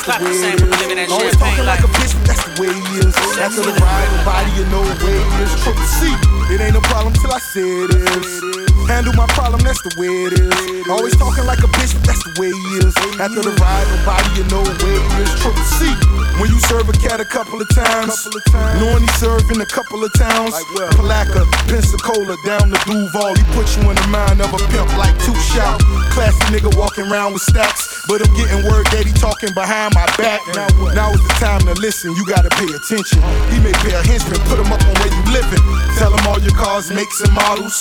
[0.07, 1.11] it from living that is.
[1.11, 3.13] Always talking like a bitch, but that's the way he is.
[3.41, 5.51] After the ride, nobody you know the way it is.
[5.65, 6.13] Triple C,
[6.53, 8.65] it ain't a problem till I say it is.
[8.85, 10.85] Handle my problem, that's the way it is.
[10.85, 12.93] Always talking like a bitch, but that's the way it is.
[13.17, 15.29] After the ride, nobody you know the way it is.
[15.41, 15.89] Triple C,
[16.37, 18.29] when you serve a cat a couple of times,
[18.77, 20.53] knowing he served in a couple of towns,
[20.93, 25.17] Palatka, Pensacola, down to Duval, he put you in the mind of a pimp like
[25.25, 25.81] two shot.
[26.13, 30.05] Classy nigga walking around with stacks, but I'm getting word that he talking behind my
[30.17, 30.41] back.
[30.53, 33.21] Now, now is the time to listen, you gotta pay attention.
[33.49, 35.63] He may pay a henchman, put him up on where you living.
[35.97, 37.75] Tell him all your cars, makes and models.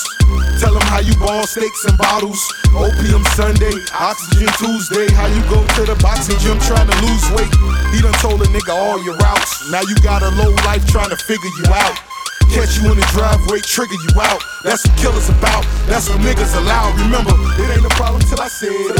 [0.60, 2.40] Tell him how you ball steaks and bottles.
[2.72, 5.10] Opium Sunday, Oxygen Tuesday.
[5.12, 7.52] How you go to the boxing gym trying to lose weight.
[7.92, 9.70] He done told a nigga all your routes.
[9.70, 12.13] Now you got a low life trying to figure you out.
[12.52, 14.42] Catch you in the driveway, trigger you out.
[14.62, 15.64] That's what killers about.
[15.86, 16.92] That's what niggas allow.
[16.96, 18.96] Remember, it ain't a problem till I say it.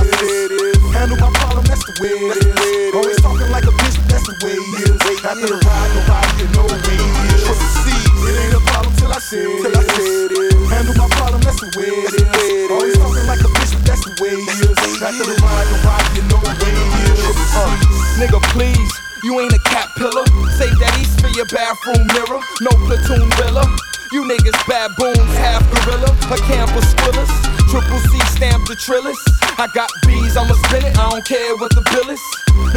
[0.95, 2.95] Handle my problem, that's the way it is.
[2.95, 5.25] Always talking like a bitch, that's the way it is.
[5.25, 7.45] After the ride, nobody you know the way it is.
[8.25, 10.71] It ain't a problem till I say it.
[10.71, 12.71] Handle my problem, that's the way it is.
[12.71, 15.03] Always talking like a bitch, that's the way it is.
[15.03, 17.25] After the ride, nobody you know the way it is.
[17.53, 17.77] Uh,
[18.19, 19.03] nigga, please.
[19.24, 20.28] You ain't a cat pillar.
[20.60, 22.44] Save that east for your bathroom mirror.
[22.60, 23.64] No platoon villa.
[24.12, 27.32] You niggas baboons, half gorilla, a campus squillers.
[27.72, 29.16] Triple C stamp the trillers.
[29.56, 30.92] I got bees, I'ma spin it.
[31.01, 32.20] I don't care what the bill is.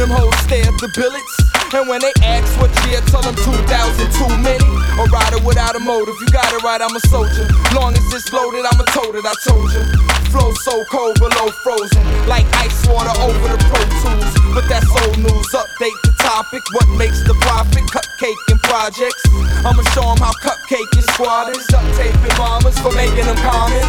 [0.00, 1.34] Them hoes stare at the billets.
[1.76, 3.68] And when they ask what year, tell them 2000
[4.16, 4.64] too many.
[4.96, 6.16] A rider without a motive.
[6.16, 7.44] You got it right, I'm a soldier.
[7.76, 9.84] Long as it's loaded, I'ma tote it, I told you.
[10.32, 12.00] Flow so cold, below frozen.
[12.24, 14.37] Like ice water over the Pro Tools.
[14.54, 15.48] But that's old news.
[15.54, 16.62] Update the topic.
[16.72, 17.84] What makes the profit?
[17.92, 19.22] Cupcake and projects.
[19.64, 21.64] I'ma show 'em how cupcake is squatters.
[21.68, 23.84] Duct taping bombers for making them common.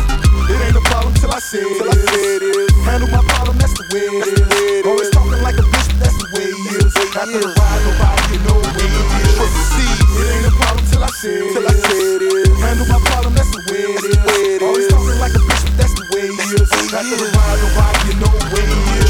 [0.49, 2.71] It ain't a problem till I say it is.
[2.85, 4.85] Handle my problem, that's the way it is.
[4.85, 6.95] Always talking like a bitch, that's the way it is.
[7.15, 9.35] After the ride, nobody you know way it is.
[9.37, 9.97] Proceed.
[10.19, 12.49] It ain't a problem till I say it till I say it is.
[12.65, 14.61] Handle my problem, that's the way it is.
[14.61, 16.69] Always talking like a bitch, but that's the way it is.
[16.97, 18.08] After the ride, nobody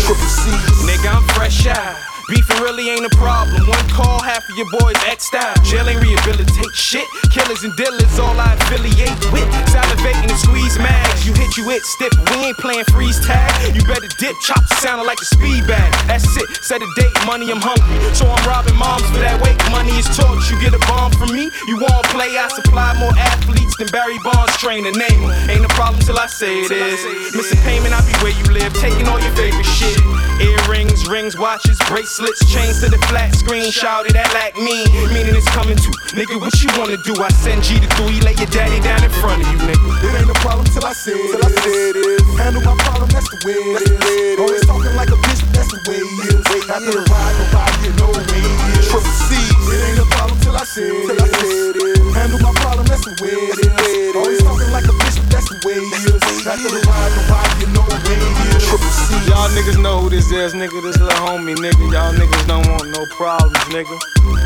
[0.09, 0.49] Triple C.
[0.87, 2.18] Nigga, I'm fresh out.
[2.29, 3.65] Beefing really ain't a problem.
[3.65, 5.57] One call, half of your boys X'd out.
[5.65, 7.07] Jail ain't rehabilitate shit.
[7.33, 9.49] Killers and dealers, all I affiliate with.
[9.73, 11.25] Salivating and squeeze mags.
[11.25, 12.13] You hit you it stiff.
[12.29, 13.49] We ain't playing freeze tag.
[13.73, 14.37] You better dip.
[14.45, 15.89] Chop sounding like a speed bag.
[16.05, 16.47] That's it.
[16.61, 17.97] Set a date, money, I'm hungry.
[18.13, 19.57] So I'm robbing moms for that weight.
[19.73, 20.53] Money is torch.
[20.53, 21.49] You get a bomb from me.
[21.65, 22.37] You won't play.
[22.37, 24.93] I supply more athletes than Barry Bonds trainer.
[24.93, 25.21] name.
[25.49, 27.33] Ain't a problem till I say it is.
[27.33, 28.69] Missing payment, I be where you live.
[28.77, 29.97] Taking all your favorite shit.
[30.39, 33.71] Earrings, rings, watches, bracelets, chains to the flat screen.
[33.71, 34.83] Shouted at like me,
[35.13, 35.89] meaning it's coming to.
[36.11, 37.15] Nigga, what you wanna do?
[37.21, 39.89] I send G to three, lay your daddy down in front of you, nigga.
[40.03, 41.31] It ain't a problem till I say it.
[41.31, 42.23] Till I say it is.
[42.35, 44.39] Handle my problem, that's the way it is.
[44.39, 46.69] Always talking like a bitch, but that's the way it is.
[46.69, 48.89] After the ride, nobody you know the way it is.
[48.91, 49.55] Proceed.
[49.71, 51.07] It ain't a problem till I say it.
[51.07, 52.15] Till I say it is.
[52.15, 54.15] Handle my problem, that's the way it is.
[54.15, 55.08] Always talking like a bitch, but
[55.39, 56.19] that's the way it is.
[56.43, 59.27] After the ride, nobody you know the way it is.
[59.27, 60.81] Y'all niggas know who this is, nigga.
[60.83, 61.79] This little homie, nigga.
[61.91, 63.95] Y'all niggas don't want no problems, nigga.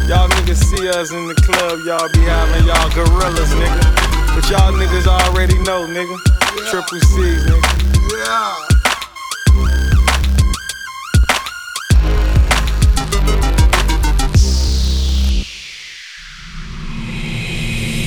[0.07, 3.81] Y'all niggas see us in the club, y'all be having y'all gorillas, nigga.
[4.35, 6.17] But y'all niggas already know, nigga.
[6.69, 7.57] Triple C, nigga.
[8.13, 8.69] Yeah.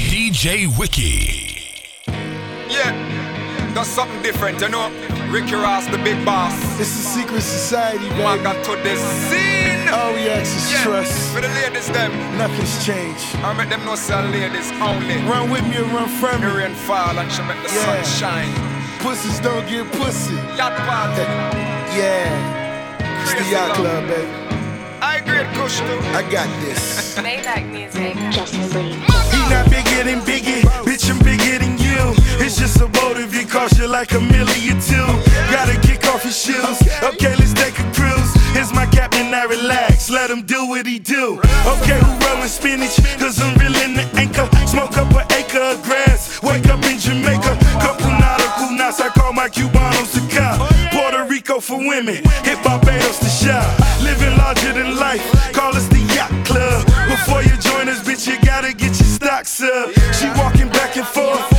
[0.08, 1.45] DJ Wiki.
[3.86, 4.90] Yeah, something different, you know.
[5.30, 6.54] Ricky Ross, the big boss.
[6.80, 8.22] It's a secret society, baby.
[8.22, 8.96] Man got to the
[9.28, 9.88] scene.
[9.88, 11.32] All we ask is Yeah, trust.
[11.34, 12.12] For the ladies, them.
[12.38, 13.24] Nothing's changed.
[13.44, 15.16] I make them know say ladies only.
[15.30, 16.46] Run with me or run from me.
[16.48, 18.02] The rain fall and she make the Yeah.
[18.02, 18.52] sun shine.
[19.00, 20.34] Pussies don't get pussy.
[20.58, 21.22] Yacht party.
[21.94, 22.26] Yeah.
[23.22, 23.76] It's the Crazy yacht love.
[23.78, 24.32] club, baby.
[25.02, 26.00] I grade kush too.
[26.18, 27.14] I got this.
[27.18, 28.14] Maybach music.
[28.32, 28.98] Justice League.
[29.32, 32.14] He not bigger than Biggie, bitch, I'm bigger than you.
[32.44, 32.86] It's just a
[33.66, 35.06] motive, it costs you like a million two.
[35.50, 36.82] Gotta kick off his shoes.
[37.02, 38.34] Okay, let's take a cruise.
[38.54, 40.10] Here's my captain, I relax.
[40.10, 41.38] Let him do what he do.
[41.66, 42.96] Okay, who rolling spinach?
[43.18, 44.48] Cause I'm reeling the anchor.
[44.66, 46.42] Smoke up an acre of grass.
[46.42, 47.58] Wake up in Jamaica.
[47.80, 50.58] Couple nautical knots, I call my Cubanos to cop.
[50.92, 52.22] Puerto Rico for women.
[52.44, 53.66] Hit Barbados to shop.
[54.02, 55.24] Living larger than life.
[55.52, 56.86] Call us the yacht club.
[57.08, 59.90] Before you join us, bitch, you gotta get your stocks up.
[60.14, 61.55] She walking back and forth.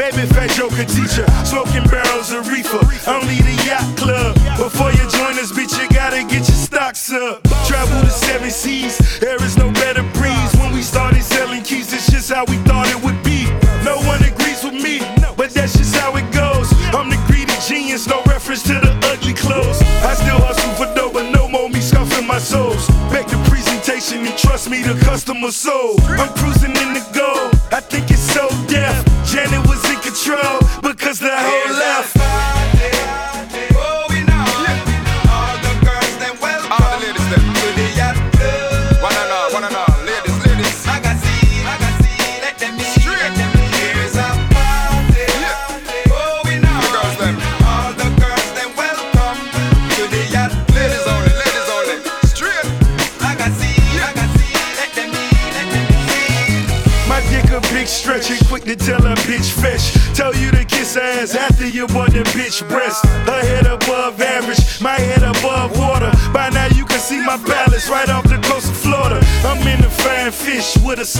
[0.00, 1.29] Maybe Fedro could teach her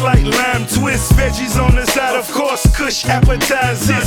[0.03, 4.00] like lime twist, veggies on the side, of course, kush appetizer.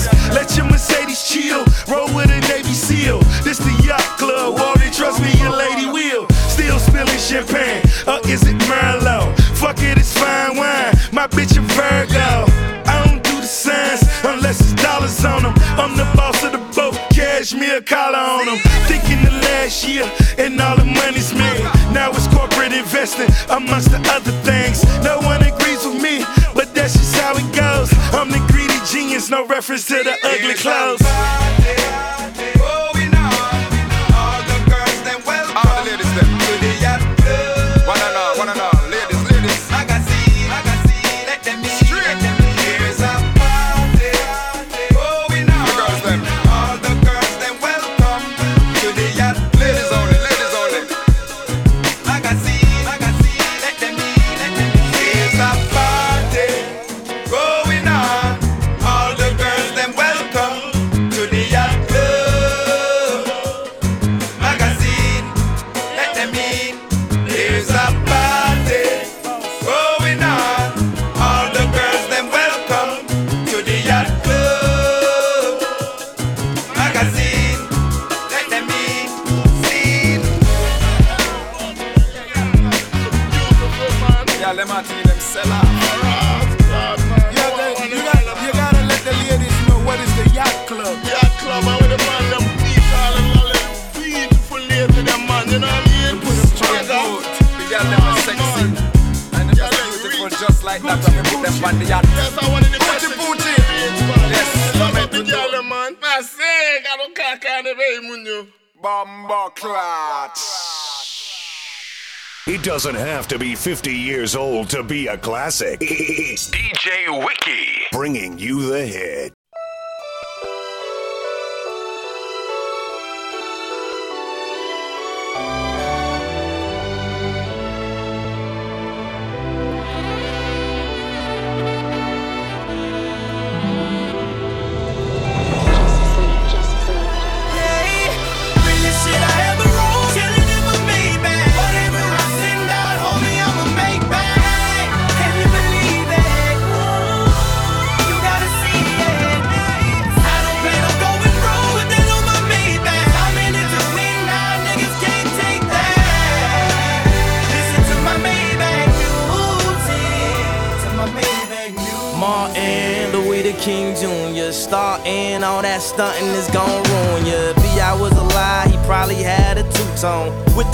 [112.73, 115.77] doesn't have to be 50 years old to be a classic.
[115.79, 119.22] it's DJ Wiki bringing you the hit.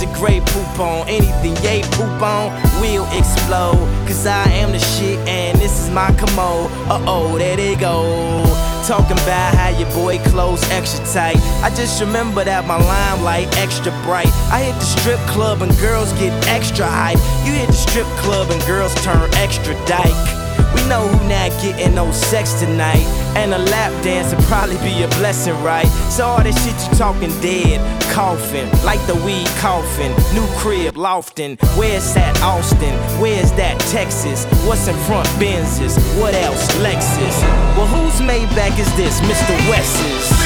[0.00, 1.04] the Grey Poupon.
[1.08, 2.50] Anything yay poop on
[2.80, 3.78] will explode.
[4.06, 6.70] Cause I am the shit and this is my commode.
[6.88, 8.42] Uh oh, there they go.
[8.86, 11.36] Talking about how your boy clothes extra tight.
[11.62, 14.32] I just remember that my limelight extra bright.
[14.50, 17.20] I hit the strip club and girls get extra hype.
[17.44, 20.16] You hit the strip club and girls turn extra dyke.
[20.74, 23.04] We know who not getting no sex tonight.
[23.36, 25.86] And a lap dance would probably be a blessing, right?
[26.10, 27.80] So all this shit you talking dead,
[28.12, 30.12] coughing, like the weed coughing.
[30.34, 31.56] New crib, lofting.
[31.76, 32.94] Where's that Austin?
[33.20, 34.44] Where's that Texas?
[34.66, 35.96] What's in front Benz's?
[36.18, 36.66] What else?
[36.78, 37.42] Lexus.
[37.76, 39.20] Well, whose Maybach is this?
[39.20, 39.54] Mr.
[39.68, 40.39] West's.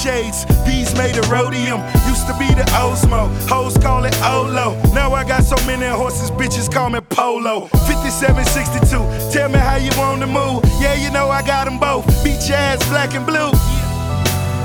[0.00, 0.46] Shades.
[0.64, 1.80] Bees made of rhodium.
[2.08, 4.80] Used to be the Osmo, hoes call it Olo.
[4.94, 7.68] Now I got so many horses, bitches call me Polo.
[7.86, 10.64] 5762, tell me how you want to move.
[10.80, 12.06] Yeah, you know I got them both.
[12.24, 13.50] Beach ass, black and blue.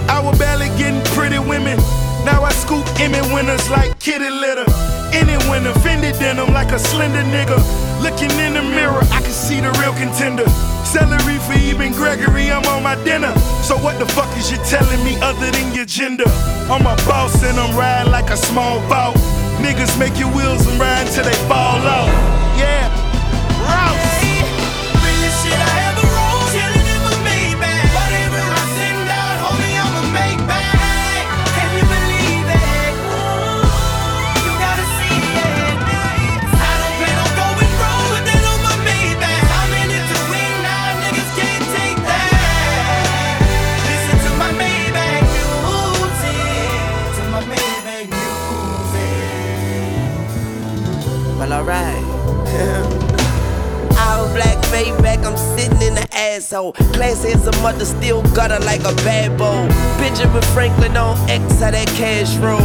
[0.07, 1.77] I was barely getting pretty women.
[2.23, 4.65] Now I scoop Emmy winners like kitty litter.
[5.11, 7.59] Any winner, Fendi denim like a slender nigga.
[8.01, 10.45] Looking in the mirror, I can see the real contender.
[10.95, 13.37] Celery for even Gregory, I'm on my dinner.
[13.63, 16.23] So what the fuck is you telling me other than your gender?
[16.71, 19.15] I'm a boss and I'm riding like a small boat.
[19.59, 22.44] Niggas make your wheels and ride till they fall off.
[53.97, 56.73] All black Maybach, I'm sitting in the asshole.
[56.93, 59.67] Classy as a mother, still gutter like a bad boy.
[59.99, 62.59] Benjamin Franklin on X, how that cash roll.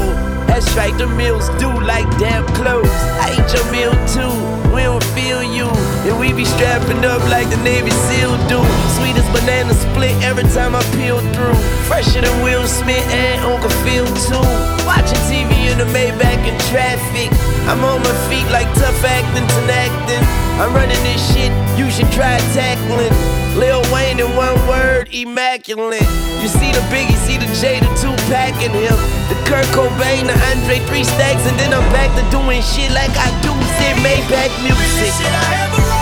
[0.47, 2.91] That's right, the meals do like damn clothes.
[3.23, 4.35] I eat your meal too,
[4.75, 5.71] we don't feel you.
[6.07, 8.59] And we be strapping up like the Navy SEAL do.
[8.99, 11.55] Sweet as banana split every time I peel through.
[11.87, 14.43] Fresher than Will Smith and Uncle Phil too.
[14.87, 17.31] Watching TV in the Maybach in traffic.
[17.69, 20.25] I'm on my feet like tough acting to acting.
[20.61, 23.13] I'm running this shit, you should try tackling.
[23.59, 26.07] Lil Wayne in one word, immaculate.
[26.41, 28.97] You see the Biggie, see the J, the 2Pac in him.
[29.29, 33.13] The Kurt Cobain, the Andre, three stacks, and then I'm back to doing shit like
[33.17, 33.53] I do.
[33.81, 36.00] Sit Maybach music.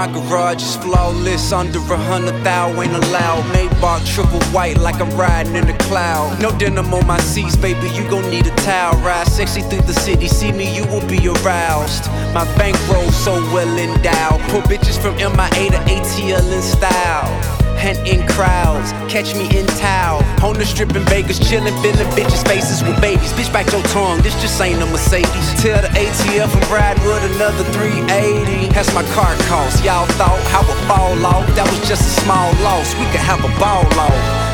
[0.00, 3.44] My garage is flawless, under a hundred thou ain't allowed.
[3.52, 6.40] Maybach triple white like I'm riding in the cloud.
[6.40, 8.96] No denim on my seats, baby, you gon' need a towel.
[9.04, 12.06] Ride sexy through the city, see me, you will be aroused.
[12.32, 14.40] My bankroll so well endowed.
[14.48, 17.59] Pull bitches from MIA to ATL in style.
[17.80, 20.22] And in crowds, catch me in towel.
[20.44, 23.32] On the strip in Vegas, chillin', feelin' bitches' faces with babies.
[23.32, 25.46] Bitch, back your tongue, this just ain't a Mercedes.
[25.60, 28.68] Tell the ATF I'm another 380.
[28.72, 29.82] That's my car cost.
[29.84, 31.46] Y'all thought I would fall off.
[31.56, 32.94] That was just a small loss.
[32.94, 34.12] We could have a ball off.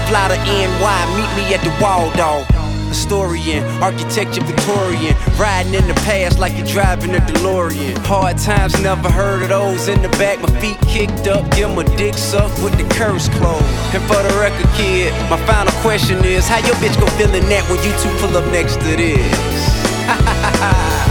[0.08, 2.55] Fly to NY, meet me at the wall, dog.
[2.88, 7.96] Historian, architecture Victorian, riding in the past like you're driving a DeLorean.
[8.06, 9.88] Hard times, never heard of those.
[9.88, 13.64] In the back, my feet kicked up, give my dick sucked with the curse closed.
[13.94, 17.64] And for the record, kid, my final question is: How your bitch go feeling that
[17.68, 19.76] when you two pull up next to this?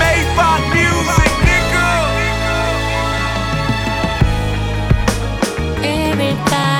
[0.00, 1.88] Maybach music, nigga.
[5.82, 6.75] Everybody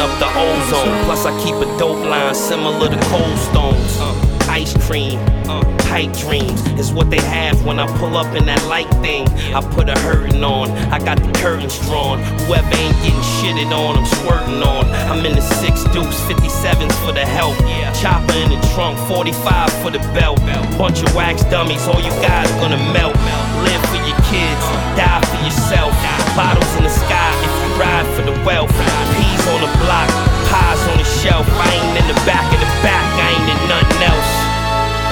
[0.00, 1.04] up the ozone.
[1.04, 3.96] Plus, I keep a dope line similar to cold stones.
[4.00, 4.16] Uh,
[4.48, 8.64] ice cream, uh, pipe dreams is what they have when I pull up in that
[8.64, 9.28] light thing.
[9.54, 12.18] I put a hurtin' on, I got the curtains drawn.
[12.48, 14.88] Whoever ain't getting shitted on, I'm squirting on.
[15.12, 17.56] I'm in the six dukes, 57s for the help.
[18.00, 20.40] Chopper in the trunk, 45 for the belt.
[20.80, 23.14] Bunch of wax dummies, all you guys gonna melt.
[23.62, 24.64] Live for your kids,
[24.96, 25.92] die for yourself.
[26.34, 28.70] Bottles in the sky ride for the wealth.
[29.16, 30.08] Peas on the block,
[30.52, 31.46] pies on the shelf.
[31.48, 34.32] I ain't in the back of the back, I ain't in nothing else.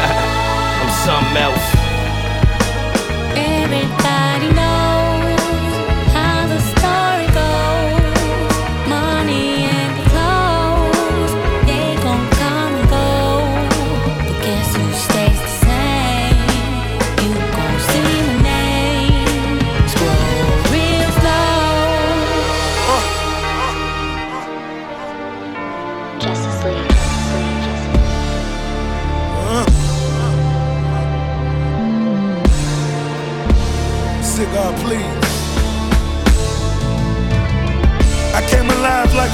[0.81, 1.67] I'm something else.
[3.35, 4.08] Everything.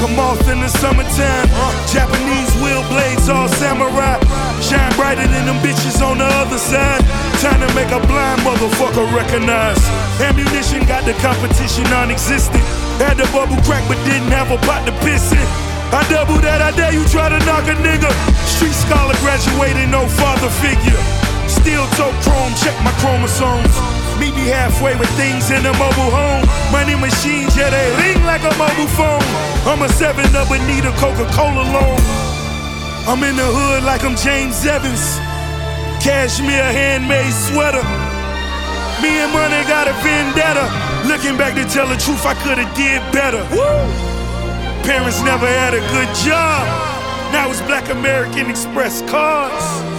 [0.05, 1.49] A moth in the summertime.
[1.89, 4.21] Japanese wheel blades, all samurai.
[4.61, 7.01] Shine brighter than them bitches on the other side.
[7.41, 9.81] Time to make a blind motherfucker recognize.
[10.21, 12.63] Ammunition got the competition non-existent.
[13.01, 15.49] Had the bubble crack, but didn't have a pot to piss in.
[15.93, 18.11] I double that, I dare you try to knock a nigga.
[18.45, 21.01] Street scholar graduated, no father figure.
[21.49, 23.94] Steel toe chrome, check my chromosomes.
[24.19, 26.47] Meet me halfway with things in a mobile home.
[26.71, 29.23] Money machines, yeah, they ring like a mobile phone.
[29.67, 31.99] I'm a seven up and need a Coca-Cola loan.
[33.07, 35.19] I'm in the hood like I'm James Evans.
[36.01, 37.83] Cashmere handmade sweater.
[39.03, 40.65] Me and money got a vendetta.
[41.09, 43.45] Looking back to tell the truth, I could've did better.
[44.85, 46.65] Parents never had a good job.
[47.33, 49.94] Now it's Black American Express cards.